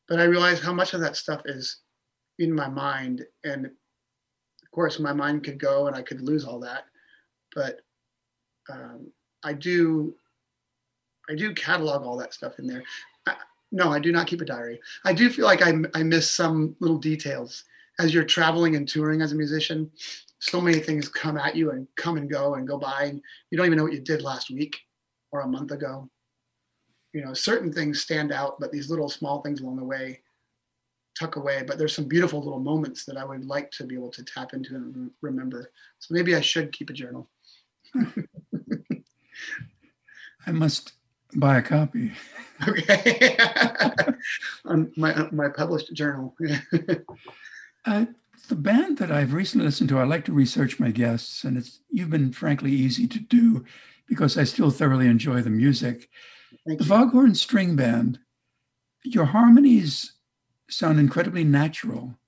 [0.08, 1.78] But I realize how much of that stuff is
[2.38, 3.24] in my mind.
[3.44, 6.84] And of course, my mind could go and I could lose all that.
[7.54, 7.80] But
[8.70, 9.10] um,
[9.44, 10.14] I do,
[11.30, 12.82] I do catalog all that stuff in there.
[13.26, 13.34] I,
[13.70, 14.80] no, I do not keep a diary.
[15.04, 17.64] I do feel like I, I miss some little details
[17.98, 19.90] as you're traveling and touring as a musician,
[20.40, 23.04] so many things come at you and come and go and go by.
[23.04, 23.20] And
[23.50, 24.78] you don't even know what you did last week
[25.32, 26.08] or a month ago.
[27.12, 30.20] You know, certain things stand out, but these little small things along the way
[31.18, 31.62] tuck away.
[31.66, 34.54] But there's some beautiful little moments that I would like to be able to tap
[34.54, 35.70] into and remember.
[35.98, 37.28] So maybe I should keep a journal.
[40.46, 40.92] I must
[41.34, 42.12] buy a copy.
[42.66, 43.36] Okay.
[44.64, 46.34] On my my published journal.
[47.84, 48.06] uh,
[48.46, 51.80] the band that I've recently listened to, I like to research my guests, and it's
[51.90, 53.64] you've been frankly easy to do
[54.06, 56.08] because I still thoroughly enjoy the music.
[56.66, 56.90] Thank the you.
[56.90, 58.18] Foghorn String Band,
[59.04, 60.12] your harmonies
[60.68, 62.18] sound incredibly natural.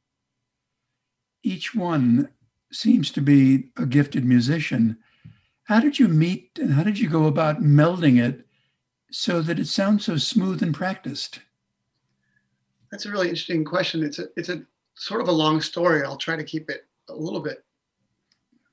[1.43, 2.29] Each one
[2.73, 4.99] seems to be a gifted musician.
[5.65, 8.47] How did you meet and how did you go about melding it
[9.11, 11.41] so that it sounds so smooth and practiced?
[12.91, 14.03] That's a really interesting question.
[14.03, 14.63] It's a it's a
[15.01, 16.05] sort of a long story.
[16.05, 17.65] I'll try to keep it a little bit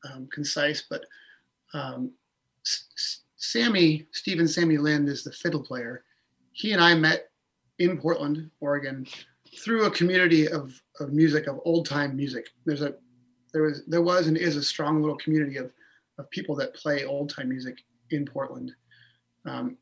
[0.04, 1.06] um, concise, but
[1.74, 2.12] um,
[2.66, 6.04] S- Sammy Stephen Sammy Lind is the fiddle player.
[6.52, 7.30] He and I met
[7.80, 9.08] in Portland, Oregon,
[9.58, 12.50] through a community of, of music of old time music.
[12.66, 12.96] There's a
[13.54, 15.72] there was there was and is a strong little community of
[16.18, 17.78] of people that play old time music
[18.12, 18.74] in Portland.
[19.46, 19.78] Um,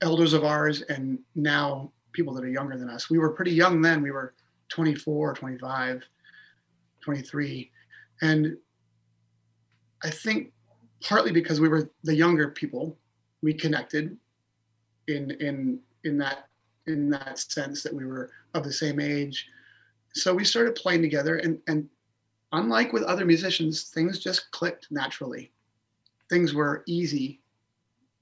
[0.00, 3.10] elders of ours and now people that are younger than us.
[3.10, 4.02] We were pretty young then.
[4.02, 4.34] We were
[4.72, 6.02] 24, 25,
[7.02, 7.70] 23.
[8.22, 8.56] And
[10.02, 10.52] I think
[11.02, 12.96] partly because we were the younger people,
[13.42, 14.16] we connected
[15.08, 16.48] in in in that
[16.86, 19.46] in that sense that we were of the same age.
[20.14, 21.86] So we started playing together and and
[22.52, 25.52] unlike with other musicians, things just clicked naturally.
[26.30, 27.40] Things were easy.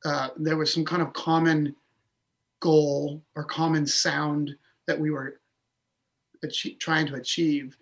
[0.05, 1.77] Uh, there was some kind of common
[2.59, 5.40] goal or common sound that we were
[6.43, 7.77] achieve, trying to achieve.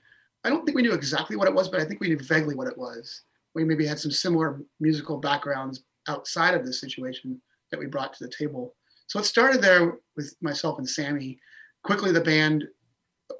[0.44, 2.54] I don't think we knew exactly what it was, but I think we knew vaguely
[2.54, 3.22] what it was.
[3.54, 7.40] We maybe had some similar musical backgrounds outside of this situation
[7.70, 8.74] that we brought to the table.
[9.08, 11.38] So it started there with myself and Sammy.
[11.82, 12.64] Quickly, the band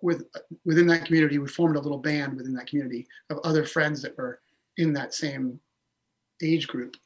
[0.02, 0.24] with
[0.64, 4.16] within that community, we formed a little band within that community of other friends that
[4.16, 4.40] were
[4.76, 5.61] in that same
[6.42, 6.96] age group.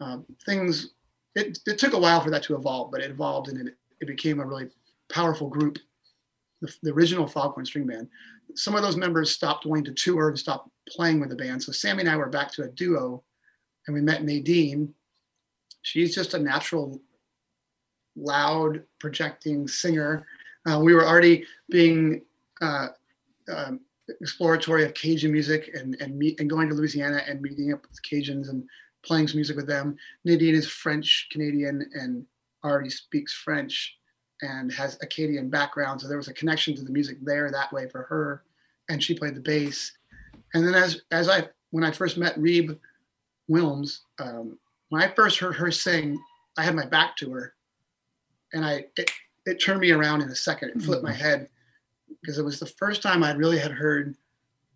[0.00, 0.94] Um, things
[1.34, 4.06] it, it took a while for that to evolve, but it evolved and it, it
[4.06, 4.68] became a really
[5.12, 5.78] powerful group.
[6.60, 8.08] The, the original Foghorn String Band.
[8.54, 11.62] Some of those members stopped wanting to tour and stopped playing with the band.
[11.62, 13.22] So Sammy and I were back to a duo,
[13.86, 14.92] and we met Nadine.
[15.82, 17.00] She's just a natural,
[18.16, 20.26] loud, projecting singer.
[20.68, 22.22] Uh, we were already being
[22.60, 22.88] uh,
[23.50, 23.80] um,
[24.20, 28.02] exploratory of Cajun music and and meet and going to Louisiana and meeting up with
[28.02, 28.64] Cajuns and
[29.02, 29.96] playing some music with them.
[30.24, 32.26] Nadine is French Canadian and
[32.64, 33.96] already speaks French
[34.42, 36.00] and has Acadian background.
[36.00, 38.42] So there was a connection to the music there that way for her.
[38.88, 39.92] And she played the bass.
[40.54, 42.78] And then as as I when I first met Reeb
[43.50, 46.18] Willms, um, when I first heard her sing,
[46.56, 47.54] I had my back to her,
[48.52, 49.10] and I it,
[49.46, 50.70] it turned me around in a second.
[50.70, 51.48] It flipped my head
[52.20, 54.16] because it was the first time I really had heard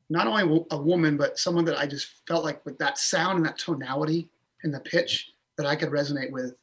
[0.08, 3.46] not only a woman but someone that I just felt like with that sound and
[3.46, 4.28] that tonality
[4.62, 6.54] and the pitch that I could resonate with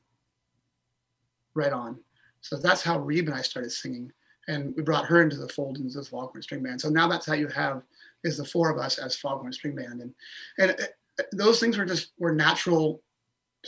[1.53, 1.99] right on.
[2.41, 4.11] So that's how Reeb and I started singing,
[4.47, 6.81] and we brought her into the fold into the Foghorn String Band.
[6.81, 7.83] So now that's how you have
[8.23, 10.13] is the four of us as Foghorn String Band, and
[10.57, 10.95] and it,
[11.33, 13.01] those things were just were natural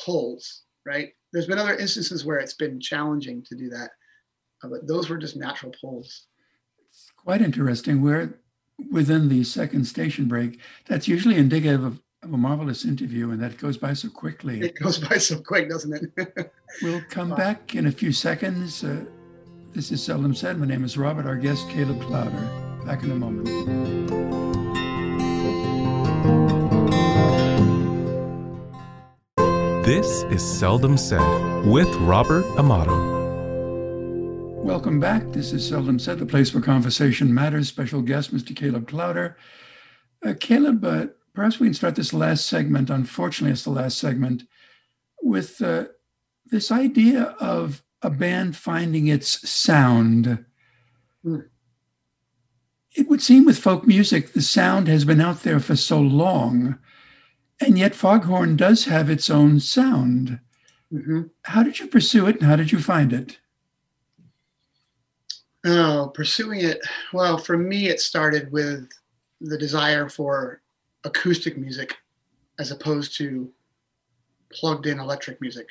[0.04, 1.14] pulls, right?
[1.32, 3.92] There's been other instances where it's been challenging to do that,
[4.64, 6.28] uh, but those were just natural pulls.
[7.18, 8.02] Quite interesting.
[8.02, 8.40] Where
[8.92, 13.78] within the second station break, that's usually indicative of, a marvelous interview, and that goes
[13.78, 14.62] by so quickly.
[14.62, 16.54] It goes by so quick, doesn't it?
[16.82, 17.36] we'll come wow.
[17.36, 18.84] back in a few seconds.
[18.84, 19.04] Uh,
[19.74, 20.60] this is Seldom Said.
[20.60, 21.26] My name is Robert.
[21.26, 22.86] Our guest, Caleb Klauder.
[22.86, 23.50] Back in a moment.
[29.86, 33.12] This is Seldom Said with Robert Amato.
[34.64, 35.34] Welcome back.
[35.34, 37.68] This is Seldom Said, the place where conversation matters.
[37.68, 38.56] Special guest, Mr.
[38.56, 39.36] Caleb Klauder.
[40.26, 42.90] Uh, Caleb, uh, perhaps we can start this last segment.
[42.90, 44.44] Unfortunately, it's the last segment
[45.22, 45.86] with uh,
[46.46, 50.46] this idea of a band finding its sound.
[51.26, 51.48] Mm.
[52.96, 56.78] It would seem with folk music, the sound has been out there for so long,
[57.60, 60.40] and yet Foghorn does have its own sound.
[60.92, 61.24] Mm-hmm.
[61.44, 63.40] How did you pursue it and how did you find it?
[65.66, 66.86] Oh, pursuing it.
[67.14, 68.90] Well, for me, it started with
[69.40, 70.62] the desire for
[71.04, 71.98] acoustic music
[72.60, 73.52] as opposed to
[74.52, 75.68] plugged in electric music.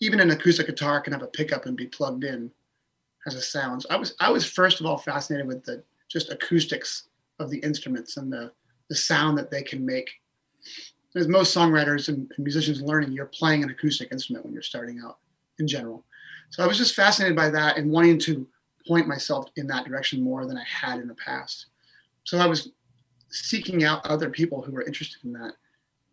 [0.00, 2.50] Even an acoustic guitar can have a pickup and be plugged in
[3.26, 3.84] as a sound.
[3.90, 7.04] I was I was first of all fascinated with the just acoustics
[7.38, 8.52] of the instruments and the
[8.88, 10.10] the sound that they can make.
[11.16, 15.00] As most songwriters and, and musicians learning, you're playing an acoustic instrument when you're starting
[15.04, 15.18] out
[15.58, 16.04] in general.
[16.50, 18.46] So I was just fascinated by that and wanting to
[18.86, 21.66] point myself in that direction more than I had in the past.
[22.24, 22.70] So I was
[23.34, 25.54] seeking out other people who were interested in that.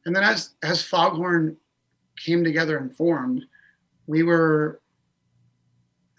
[0.06, 1.56] And then as as Foghorn
[2.18, 3.46] came together and formed,
[4.08, 4.82] we were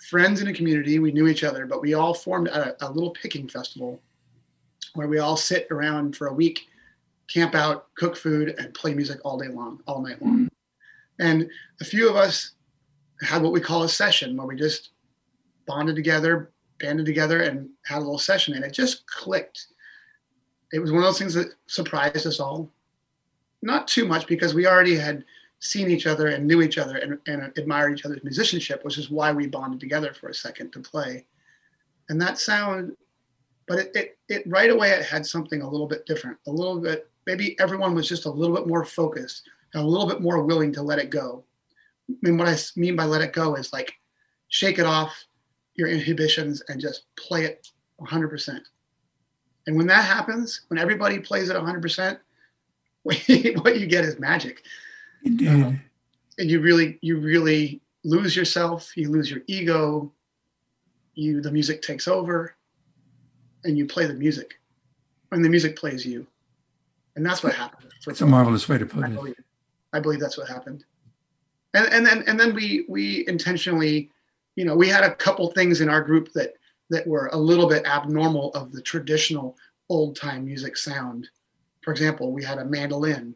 [0.08, 0.98] friends in a community.
[0.98, 4.00] We knew each other, but we all formed a, a little picking festival
[4.94, 6.68] where we all sit around for a week,
[7.28, 10.34] camp out, cook food, and play music all day long, all night long.
[10.34, 10.46] Mm-hmm.
[11.20, 11.50] And
[11.80, 12.52] a few of us
[13.22, 14.90] had what we call a session where we just
[15.66, 18.54] bonded together, banded together, and had a little session.
[18.54, 19.68] And it just clicked.
[20.72, 22.70] It was one of those things that surprised us all.
[23.62, 25.24] Not too much because we already had
[25.60, 29.10] seen each other and knew each other and, and admired each other's musicianship, which is
[29.10, 31.24] why we bonded together for a second to play.
[32.08, 32.96] And that sound,
[33.68, 36.80] but it, it, it right away it had something a little bit different, a little
[36.80, 40.42] bit, maybe everyone was just a little bit more focused and a little bit more
[40.42, 41.44] willing to let it go.
[42.10, 43.94] I mean, what I mean by let it go is like
[44.48, 45.26] shake it off
[45.74, 47.68] your inhibitions and just play it
[48.00, 48.58] 100%.
[49.66, 52.18] And when that happens, when everybody plays it 100%,
[53.02, 54.62] what you get is magic.
[55.24, 55.48] Indeed.
[55.48, 55.80] Um,
[56.38, 58.96] and you really, you really lose yourself.
[58.96, 60.12] You lose your ego.
[61.14, 62.54] You, the music takes over,
[63.64, 64.58] and you play the music,
[65.30, 66.26] and the music plays you,
[67.16, 67.92] and that's what happened.
[68.06, 69.14] It's a marvelous way to put I it.
[69.14, 69.40] Believe,
[69.92, 70.84] I believe that's what happened.
[71.74, 74.10] And and then and then we we intentionally,
[74.56, 76.54] you know, we had a couple things in our group that
[76.92, 79.56] that were a little bit abnormal of the traditional
[79.88, 81.26] old time music sound.
[81.82, 83.34] For example, we had a mandolin,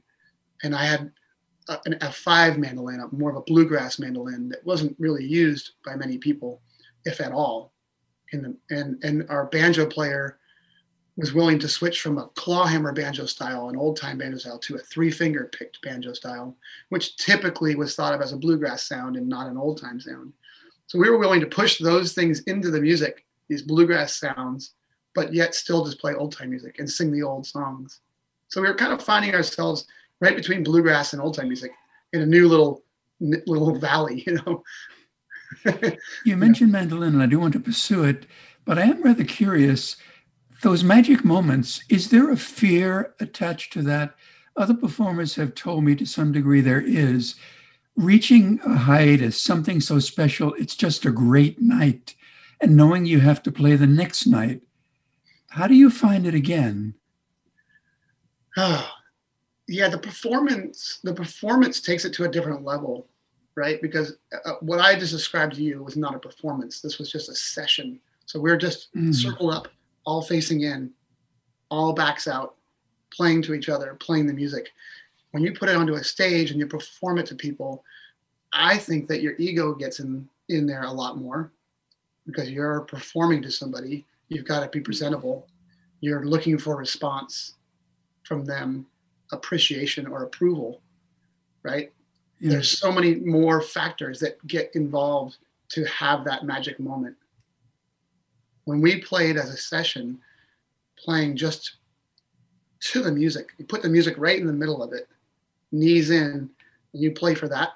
[0.62, 1.10] and I had
[1.68, 6.18] an F5 mandolin, a, more of a bluegrass mandolin that wasn't really used by many
[6.18, 6.60] people,
[7.04, 7.72] if at all.
[8.32, 10.38] The, and and our banjo player
[11.16, 14.74] was willing to switch from a clawhammer banjo style, an old time banjo style, to
[14.74, 16.54] a three finger picked banjo style,
[16.90, 20.32] which typically was thought of as a bluegrass sound and not an old time sound.
[20.86, 24.74] So we were willing to push those things into the music, these bluegrass sounds,
[25.14, 28.00] but yet still just play old time music and sing the old songs.
[28.48, 29.86] So we were kind of finding ourselves
[30.20, 31.72] right between bluegrass and old time music
[32.12, 32.82] in a new little
[33.20, 34.62] little valley, you know.
[36.24, 38.26] you mentioned mandolin, and I do want to pursue it,
[38.64, 39.96] but I am rather curious.
[40.62, 44.14] Those magic moments, is there a fear attached to that?
[44.56, 47.36] Other performers have told me to some degree there is.
[47.94, 52.14] Reaching a hiatus, something so special, it's just a great night,
[52.60, 54.62] and knowing you have to play the next night.
[55.48, 56.94] How do you find it again?
[58.56, 58.90] Oh,
[59.68, 63.08] yeah the performance the performance takes it to a different level
[63.54, 67.10] right because uh, what i just described to you was not a performance this was
[67.10, 69.14] just a session so we're just mm.
[69.14, 69.68] circled up
[70.04, 70.90] all facing in
[71.70, 72.54] all backs out
[73.12, 74.72] playing to each other playing the music
[75.32, 77.82] when you put it onto a stage and you perform it to people
[78.52, 81.50] i think that your ego gets in in there a lot more
[82.26, 84.84] because you're performing to somebody you've got to be mm-hmm.
[84.84, 85.46] presentable
[86.00, 87.54] you're looking for a response
[88.24, 88.86] from them
[89.32, 90.80] appreciation or approval,
[91.62, 91.92] right?
[92.38, 92.50] Yeah.
[92.50, 95.38] There's so many more factors that get involved
[95.70, 97.16] to have that magic moment.
[98.64, 100.18] When we played as a session,
[100.98, 101.76] playing just
[102.80, 105.08] to the music, you put the music right in the middle of it,
[105.72, 106.50] knees in,
[106.92, 107.74] and you play for that.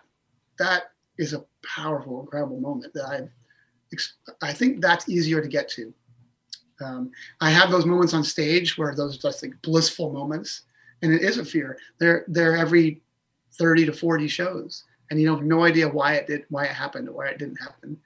[0.59, 3.31] That is a powerful, incredible moment that I've.
[4.43, 5.93] I think that's easier to get to.
[6.83, 7.11] Um,
[7.41, 10.63] I have those moments on stage where those just like blissful moments
[11.03, 11.79] and it is a fear.
[11.99, 13.03] They're they're every
[13.59, 17.09] 30 to 40 shows, and you have no idea why it did, why it happened,
[17.09, 17.97] or why it didn't happen.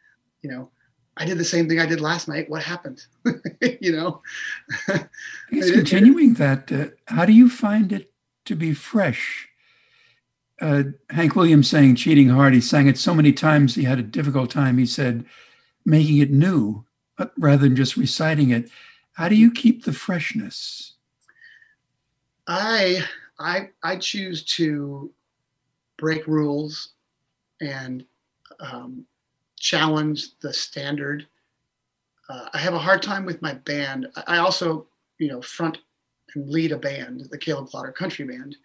[0.43, 0.70] You know,
[1.16, 2.49] I did the same thing I did last night.
[2.49, 3.05] What happened?
[3.80, 4.22] you know.
[5.51, 8.12] It's continuing that, uh, how do you find it
[8.47, 9.49] to be fresh?
[10.61, 14.03] Uh, Hank Williams sang "Cheating Heart." He sang it so many times he had a
[14.03, 14.78] difficult time.
[14.78, 15.24] He said,
[15.85, 16.85] making it new
[17.39, 18.70] rather than just reciting it.
[19.12, 20.95] How do you keep the freshness?
[22.47, 23.05] I
[23.39, 25.11] I I choose to
[25.97, 26.91] break rules
[27.61, 28.05] and
[28.61, 29.05] um,
[29.59, 31.26] challenge the standard.
[32.28, 34.09] Uh, I have a hard time with my band.
[34.26, 34.87] I also,
[35.18, 35.78] you know, front
[36.35, 38.57] and lead a band, the Caleb Klauder Country Band,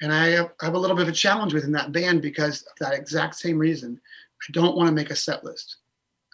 [0.00, 2.62] and I have, I have a little bit of a challenge within that band because
[2.62, 4.00] of that exact same reason.
[4.42, 5.76] I don't want to make a set list.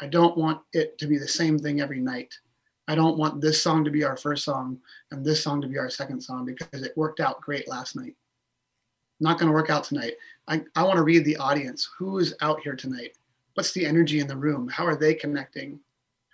[0.00, 2.34] I don't want it to be the same thing every night.
[2.88, 4.78] I don't want this song to be our first song
[5.10, 8.16] and this song to be our second song because it worked out great last night.
[9.20, 10.14] Not going to work out tonight.
[10.48, 11.88] I, I want to read the audience.
[11.98, 13.16] Who is out here tonight?
[13.54, 14.68] What's the energy in the room?
[14.68, 15.78] How are they connecting?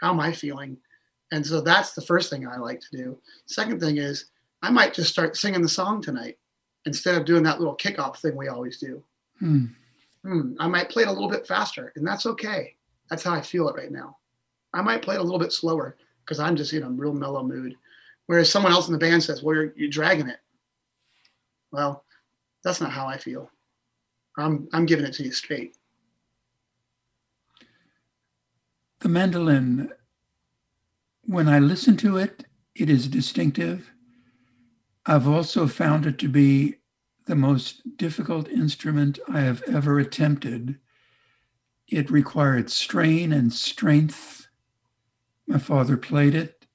[0.00, 0.76] How am I feeling?
[1.32, 3.18] And so that's the first thing I like to do.
[3.46, 4.26] Second thing is
[4.62, 6.38] I might just start singing the song tonight
[6.86, 9.02] instead of doing that little kickoff thing we always do.
[9.40, 9.66] Hmm.
[10.22, 10.54] Hmm.
[10.58, 12.76] I might play it a little bit faster, and that's okay.
[13.10, 14.18] That's how I feel it right now.
[14.72, 17.42] I might play it a little bit slower because I'm just in a real mellow
[17.42, 17.74] mood.
[18.26, 20.40] Whereas someone else in the band says, "Well, you're, you're dragging it."
[21.70, 22.04] Well,
[22.64, 23.50] that's not how I feel.
[24.36, 25.76] I'm I'm giving it to you straight.
[29.00, 29.92] The mandolin,
[31.22, 32.44] when I listen to it,
[32.74, 33.90] it is distinctive.
[35.04, 36.76] I've also found it to be
[37.26, 40.78] the most difficult instrument I have ever attempted.
[41.88, 44.48] It required strain and strength.
[45.46, 46.66] My father played it.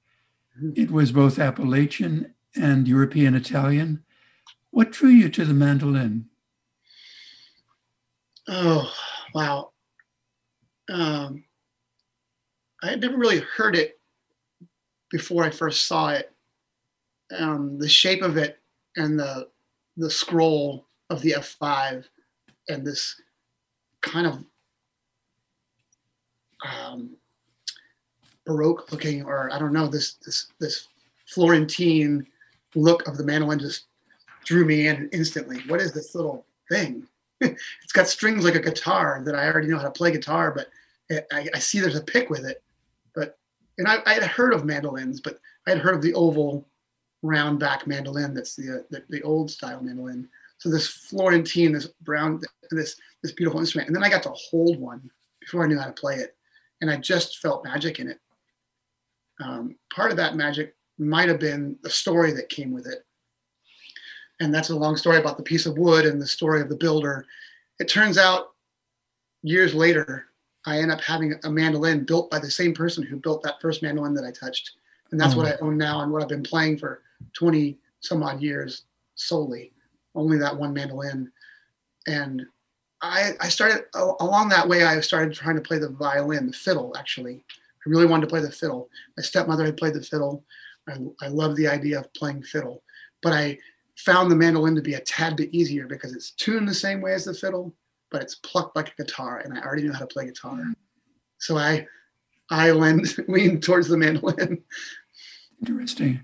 [0.56, 0.80] Mm-hmm.
[0.80, 4.04] It was both Appalachian and European Italian.
[4.70, 6.26] What drew you to the mandolin?
[8.48, 8.90] Oh,
[9.34, 9.72] wow.
[10.90, 11.44] Um,
[12.82, 14.00] I had never really heard it
[15.10, 16.32] before I first saw it.
[17.38, 18.58] Um, the shape of it
[18.96, 19.48] and the
[19.96, 22.04] the scroll of the F5
[22.68, 23.20] and this
[24.00, 24.44] kind of
[26.64, 27.10] um,
[28.44, 30.88] baroque looking, or I don't know, this this this
[31.26, 32.26] Florentine
[32.74, 33.86] look of the mandolin just
[34.44, 35.60] drew me in instantly.
[35.68, 37.06] What is this little thing?
[37.40, 40.68] it's got strings like a guitar that I already know how to play guitar, but
[41.32, 42.62] I, I, see there's a pick with it.
[43.14, 43.38] But
[43.78, 46.66] and I, I, had heard of mandolins, but I had heard of the oval,
[47.22, 48.34] round back mandolin.
[48.34, 50.28] That's the, uh, the, the old style mandolin.
[50.58, 52.40] So this Florentine, this brown,
[52.70, 55.10] this this beautiful instrument, and then I got to hold one
[55.40, 56.36] before I knew how to play it,
[56.82, 58.18] and I just felt magic in it.
[59.42, 63.06] Um, part of that magic might have been the story that came with it
[64.42, 66.76] and that's a long story about the piece of wood and the story of the
[66.76, 67.24] builder.
[67.78, 68.54] It turns out
[69.42, 70.26] years later,
[70.66, 73.82] I end up having a mandolin built by the same person who built that first
[73.82, 74.72] mandolin that I touched.
[75.12, 75.38] And that's oh.
[75.38, 77.02] what I own now and what I've been playing for
[77.34, 79.72] 20 some odd years solely,
[80.16, 81.30] only that one mandolin.
[82.08, 82.44] And
[83.02, 86.94] I, I started along that way, I started trying to play the violin, the fiddle,
[86.96, 87.44] actually.
[87.84, 88.88] I really wanted to play the fiddle.
[89.16, 90.44] My stepmother had played the fiddle.
[90.88, 92.82] I, I love the idea of playing fiddle,
[93.22, 93.58] but I
[93.96, 97.12] found the mandolin to be a tad bit easier because it's tuned the same way
[97.12, 97.74] as the fiddle,
[98.10, 100.52] but it's plucked like a guitar, and I already know how to play guitar.
[100.52, 100.72] Mm-hmm.
[101.38, 101.86] So I
[102.50, 104.62] I leaned lean towards the mandolin.
[105.60, 106.22] Interesting.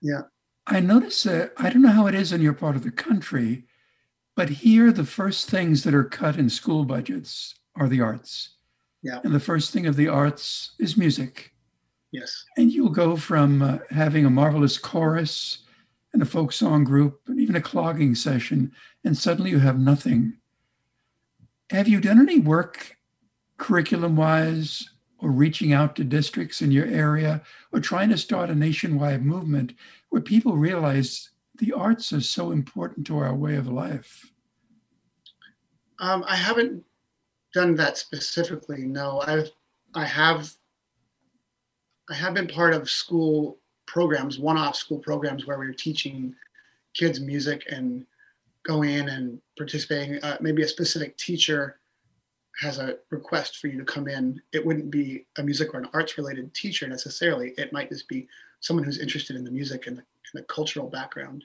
[0.00, 0.22] Yeah.
[0.66, 3.64] I notice that I don't know how it is in your part of the country,
[4.36, 8.50] but here the first things that are cut in school budgets are the arts.
[9.02, 9.20] Yeah.
[9.22, 11.52] And the first thing of the arts is music.
[12.10, 12.44] Yes.
[12.56, 15.58] And you'll go from uh, having a marvelous chorus
[16.12, 18.70] and a folk song group, and even a clogging session,
[19.04, 20.34] and suddenly you have nothing.
[21.70, 22.96] Have you done any work
[23.58, 28.54] curriculum wise or reaching out to districts in your area or trying to start a
[28.54, 29.72] nationwide movement
[30.10, 34.30] where people realize the arts are so important to our way of life?
[36.00, 36.84] Um, I haven't
[37.52, 38.84] done that specifically.
[38.84, 39.50] No, I've
[39.94, 40.52] I have
[42.10, 46.34] I have been part of school programs, one-off school programs where we were teaching
[46.94, 48.04] kids music and
[48.64, 50.22] going in and participating.
[50.22, 51.78] Uh, maybe a specific teacher
[52.60, 54.40] has a request for you to come in.
[54.52, 57.52] It wouldn't be a music or an arts related teacher necessarily.
[57.56, 58.28] It might just be
[58.60, 60.02] someone who's interested in the music and the,
[60.34, 61.44] the cultural background.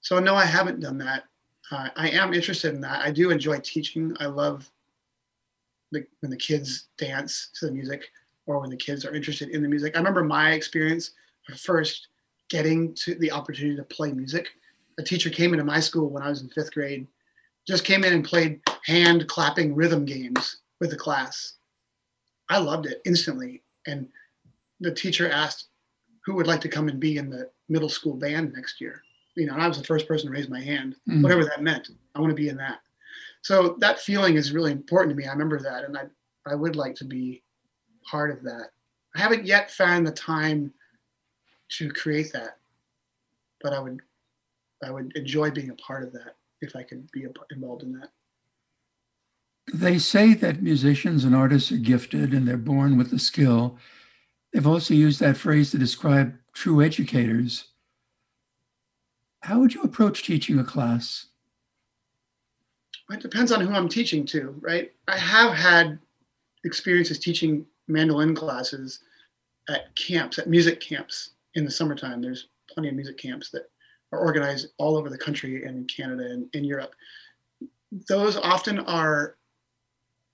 [0.00, 1.24] So no, I haven't done that.
[1.70, 3.00] Uh, I am interested in that.
[3.00, 4.14] I do enjoy teaching.
[4.20, 4.70] I love
[5.92, 8.10] the, when the kids dance to the music
[8.46, 9.94] or when the kids are interested in the music.
[9.94, 11.12] I remember my experience
[11.56, 12.08] first
[12.50, 14.48] getting to the opportunity to play music.
[14.98, 17.06] A teacher came into my school when I was in fifth grade,
[17.66, 21.54] just came in and played hand clapping rhythm games with the class.
[22.50, 23.62] I loved it instantly.
[23.86, 24.08] And
[24.80, 25.68] the teacher asked
[26.24, 29.02] who would like to come and be in the middle school band next year.
[29.34, 31.22] You know, and I was the first person to raise my hand, mm-hmm.
[31.22, 31.88] whatever that meant.
[32.14, 32.80] I want to be in that.
[33.40, 35.26] So that feeling is really important to me.
[35.26, 36.04] I remember that, and I
[36.46, 37.42] I would like to be
[38.08, 38.70] part of that.
[39.16, 40.72] I haven't yet found the time
[41.78, 42.58] to create that.
[43.62, 44.00] But I would
[44.84, 48.10] I would enjoy being a part of that if I could be involved in that.
[49.72, 53.78] They say that musicians and artists are gifted and they're born with the skill.
[54.52, 57.68] They've also used that phrase to describe true educators.
[59.40, 61.26] How would you approach teaching a class?
[63.10, 64.92] It depends on who I'm teaching to, right?
[65.08, 65.98] I have had
[66.64, 69.00] experiences teaching mandolin classes
[69.68, 72.22] at camps, at music camps, in the summertime.
[72.22, 73.70] There's plenty of music camps that
[74.12, 76.94] are organized all over the country and in Canada and in Europe.
[78.08, 79.36] Those often are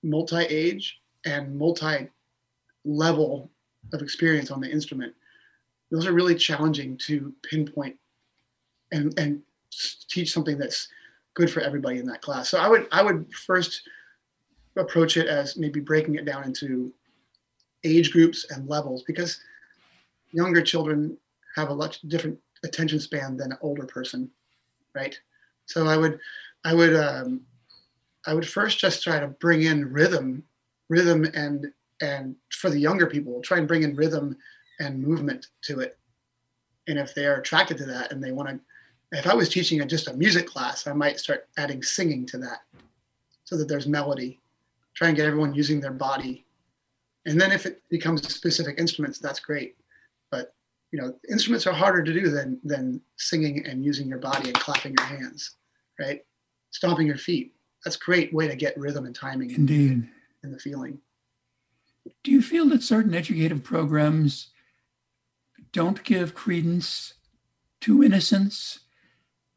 [0.03, 3.51] multi-age and multi-level
[3.93, 5.13] of experience on the instrument.
[5.91, 7.95] Those are really challenging to pinpoint
[8.91, 9.41] and and
[10.07, 10.87] teach something that's
[11.33, 12.49] good for everybody in that class.
[12.49, 13.81] So I would I would first
[14.77, 16.93] approach it as maybe breaking it down into
[17.83, 19.39] age groups and levels because
[20.31, 21.17] younger children
[21.55, 24.29] have a much different attention span than an older person,
[24.95, 25.19] right?
[25.65, 26.19] So I would,
[26.65, 27.41] I would, um,
[28.25, 30.43] I would first just try to bring in rhythm,
[30.89, 31.67] rhythm and
[32.01, 34.37] and for the younger people, try and bring in rhythm
[34.79, 35.97] and movement to it.
[36.87, 38.59] And if they are attracted to that and they want to,
[39.11, 42.37] if I was teaching a, just a music class, I might start adding singing to
[42.39, 42.59] that
[43.43, 44.39] so that there's melody.
[44.95, 46.45] Try and get everyone using their body.
[47.25, 49.75] And then if it becomes specific instruments, that's great.
[50.31, 50.53] But
[50.91, 54.59] you know, instruments are harder to do than than singing and using your body and
[54.59, 55.57] clapping your hands,
[55.99, 56.21] right?
[56.71, 57.53] Stomping your feet.
[57.83, 59.51] That's a great way to get rhythm and timing.
[59.51, 60.07] Indeed.
[60.43, 60.99] And the feeling.
[62.23, 64.51] Do you feel that certain educative programs
[65.71, 67.13] don't give credence
[67.81, 68.79] to innocence?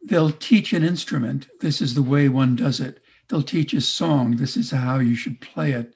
[0.02, 1.48] They'll teach an instrument.
[1.60, 3.00] This is the way one does it.
[3.28, 4.36] They'll teach a song.
[4.36, 5.94] This is how you should play it.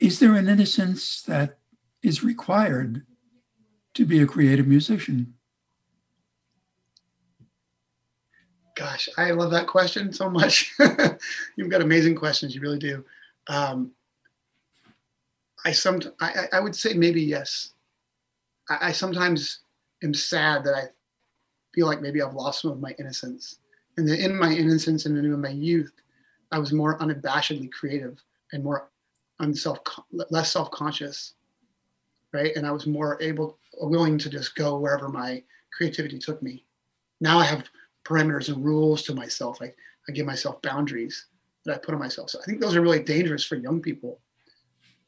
[0.00, 1.58] Is there an innocence that
[2.02, 3.06] is required
[3.94, 5.34] to be a creative musician?
[8.74, 10.74] Gosh, I love that question so much.
[11.56, 12.54] You've got amazing questions.
[12.54, 13.04] You really do.
[13.46, 13.92] Um,
[15.64, 17.73] I some I, I would say maybe yes.
[18.68, 19.60] I, I sometimes
[20.02, 20.84] am sad that I
[21.74, 23.58] feel like maybe I've lost some of my innocence.
[23.96, 25.92] And that in my innocence and in my youth,
[26.52, 28.18] I was more unabashedly creative
[28.52, 28.90] and more
[29.40, 29.80] unself
[30.30, 31.34] less self-conscious,
[32.32, 32.54] right?
[32.56, 35.42] And I was more able willing to just go wherever my
[35.72, 36.64] creativity took me.
[37.20, 37.64] Now I have
[38.04, 39.58] parameters and rules to myself.
[39.60, 39.72] I,
[40.08, 41.26] I give myself boundaries
[41.64, 42.30] that I put on myself.
[42.30, 44.20] So I think those are really dangerous for young people.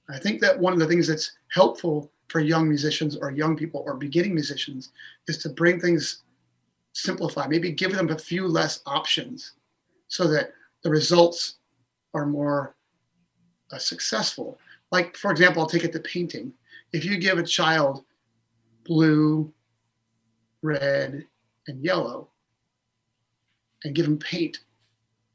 [0.08, 3.82] I think that one of the things that's helpful for young musicians or young people
[3.86, 4.90] or beginning musicians
[5.28, 6.22] is to bring things
[6.92, 9.52] simplify, maybe give them a few less options
[10.08, 10.52] so that
[10.82, 11.56] the results
[12.14, 12.74] are more
[13.70, 14.58] uh, successful.
[14.90, 16.52] Like, for example, I'll take it to painting.
[16.92, 18.04] If you give a child
[18.84, 19.52] blue,
[20.62, 21.26] red,
[21.66, 22.28] and yellow,
[23.84, 24.60] and give them paint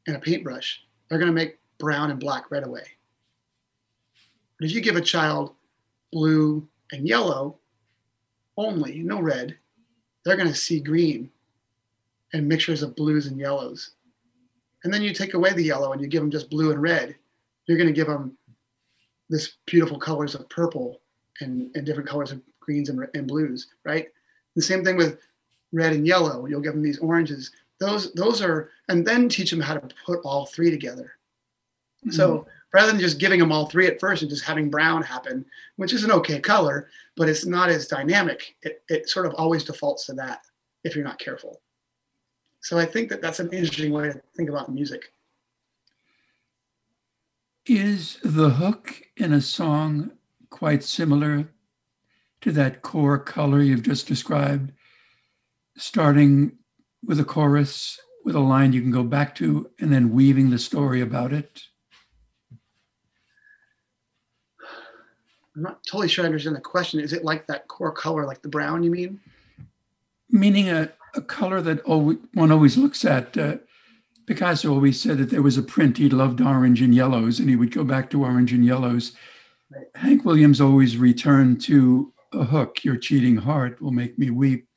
[0.08, 2.86] and a paintbrush, they're going to make brown and black right away.
[4.58, 5.54] But if you give a child
[6.12, 7.58] blue and yellow
[8.58, 9.58] only, no red,
[10.24, 11.30] they're going to see green
[12.34, 13.92] and mixtures of blues and yellows.
[14.84, 17.16] And then you take away the yellow and you give them just blue and red.
[17.68, 18.38] You're going to give them
[19.30, 21.02] this beautiful colors of purple
[21.40, 24.08] and, and different colors of greens and, and blues, right?
[24.56, 25.20] The same thing with
[25.72, 26.46] red and yellow.
[26.46, 27.52] You'll give them these oranges.
[27.80, 31.14] Those those are, and then teach them how to put all three together.
[32.06, 32.12] Mm-hmm.
[32.12, 35.46] So rather than just giving them all three at first and just having brown happen,
[35.76, 38.56] which is an okay color, but it's not as dynamic.
[38.64, 40.42] It, it sort of always defaults to that
[40.84, 41.62] if you're not careful.
[42.62, 45.12] So I think that that's an interesting way to think about music.
[47.66, 50.12] Is the hook in a song
[50.50, 51.50] quite similar
[52.42, 54.72] to that core color you've just described,
[55.78, 56.58] starting
[57.04, 60.60] with a chorus with a line you can go back to and then weaving the
[60.60, 61.62] story about it?
[65.56, 67.00] I'm not totally sure I understand the question.
[67.00, 69.20] Is it like that core color, like the brown, you mean?
[70.30, 73.38] Meaning a, a color that always, one always looks at.
[73.38, 73.58] Uh,
[74.26, 77.56] Picasso always said that there was a print he loved orange and yellows, and he
[77.56, 79.14] would go back to orange and yellows.
[79.70, 79.88] Right.
[79.96, 82.84] Hank Williams always returned to a hook.
[82.84, 84.68] Your cheating heart will make me weep.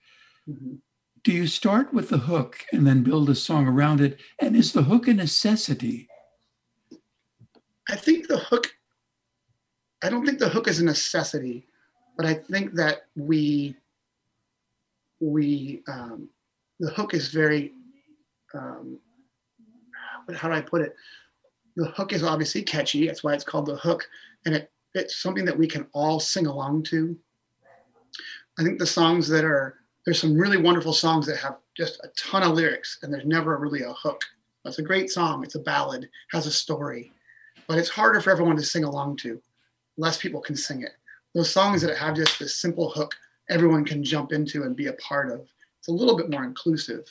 [0.49, 0.77] Mm-hmm.
[1.23, 4.19] Do you start with the hook and then build a song around it?
[4.41, 6.09] And is the hook a necessity?
[7.89, 8.75] I think the hook
[10.05, 11.67] I don't think the hook is a necessity,
[12.19, 13.75] but I think that we
[15.19, 16.29] we um,
[16.79, 17.73] the hook is very
[18.53, 18.99] um,
[20.37, 20.95] how do I put it?
[21.77, 23.07] The hook is obviously catchy.
[23.07, 24.07] That's why it's called the hook,
[24.45, 27.17] and it it's something that we can all sing along to.
[28.59, 32.09] I think the songs that are there's some really wonderful songs that have just a
[32.09, 34.21] ton of lyrics, and there's never really a hook.
[34.67, 35.43] It's a great song.
[35.43, 37.11] It's a ballad, has a story,
[37.67, 39.41] but it's harder for everyone to sing along to
[39.97, 40.93] less people can sing it.
[41.35, 43.15] Those songs that have just this simple hook,
[43.51, 45.47] everyone can jump into and be a part of.
[45.79, 47.05] It's a little bit more inclusive.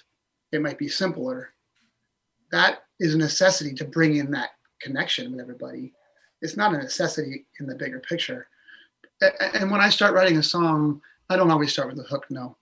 [0.51, 1.53] It might be simpler.
[2.51, 5.93] That is a necessity to bring in that connection with everybody.
[6.41, 8.47] It's not a necessity in the bigger picture.
[9.53, 12.57] And when I start writing a song, I don't always start with the hook, no.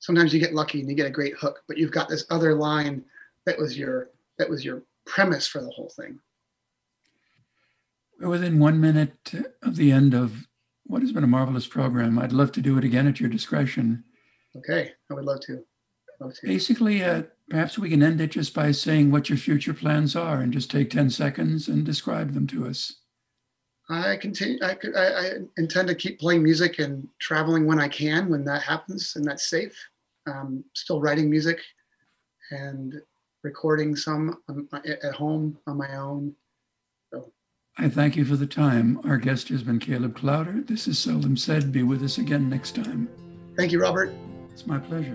[0.00, 2.54] Sometimes you get lucky and you get a great hook, but you've got this other
[2.54, 3.04] line
[3.46, 6.20] that was your that was your premise for the whole thing.
[8.18, 10.48] We're within one minute of the end of
[10.84, 12.18] what has been a marvelous program.
[12.18, 14.02] I'd love to do it again at your discretion.
[14.56, 15.64] Okay, I would love to.
[16.20, 16.46] Love to.
[16.46, 20.40] Basically, uh, perhaps we can end it just by saying what your future plans are
[20.40, 22.96] and just take 10 seconds and describe them to us.
[23.88, 24.58] I continue.
[24.62, 28.62] I, I, I intend to keep playing music and traveling when I can, when that
[28.62, 29.76] happens and that's safe.
[30.26, 31.60] Um, still writing music
[32.50, 33.00] and
[33.44, 34.42] recording some
[34.74, 36.34] at home on my own.
[37.80, 39.00] I thank you for the time.
[39.04, 40.66] Our guest has been Caleb Klauder.
[40.66, 41.70] This is Seldom Said.
[41.70, 43.08] Be with us again next time.
[43.56, 44.12] Thank you, Robert.
[44.52, 45.14] It's my pleasure.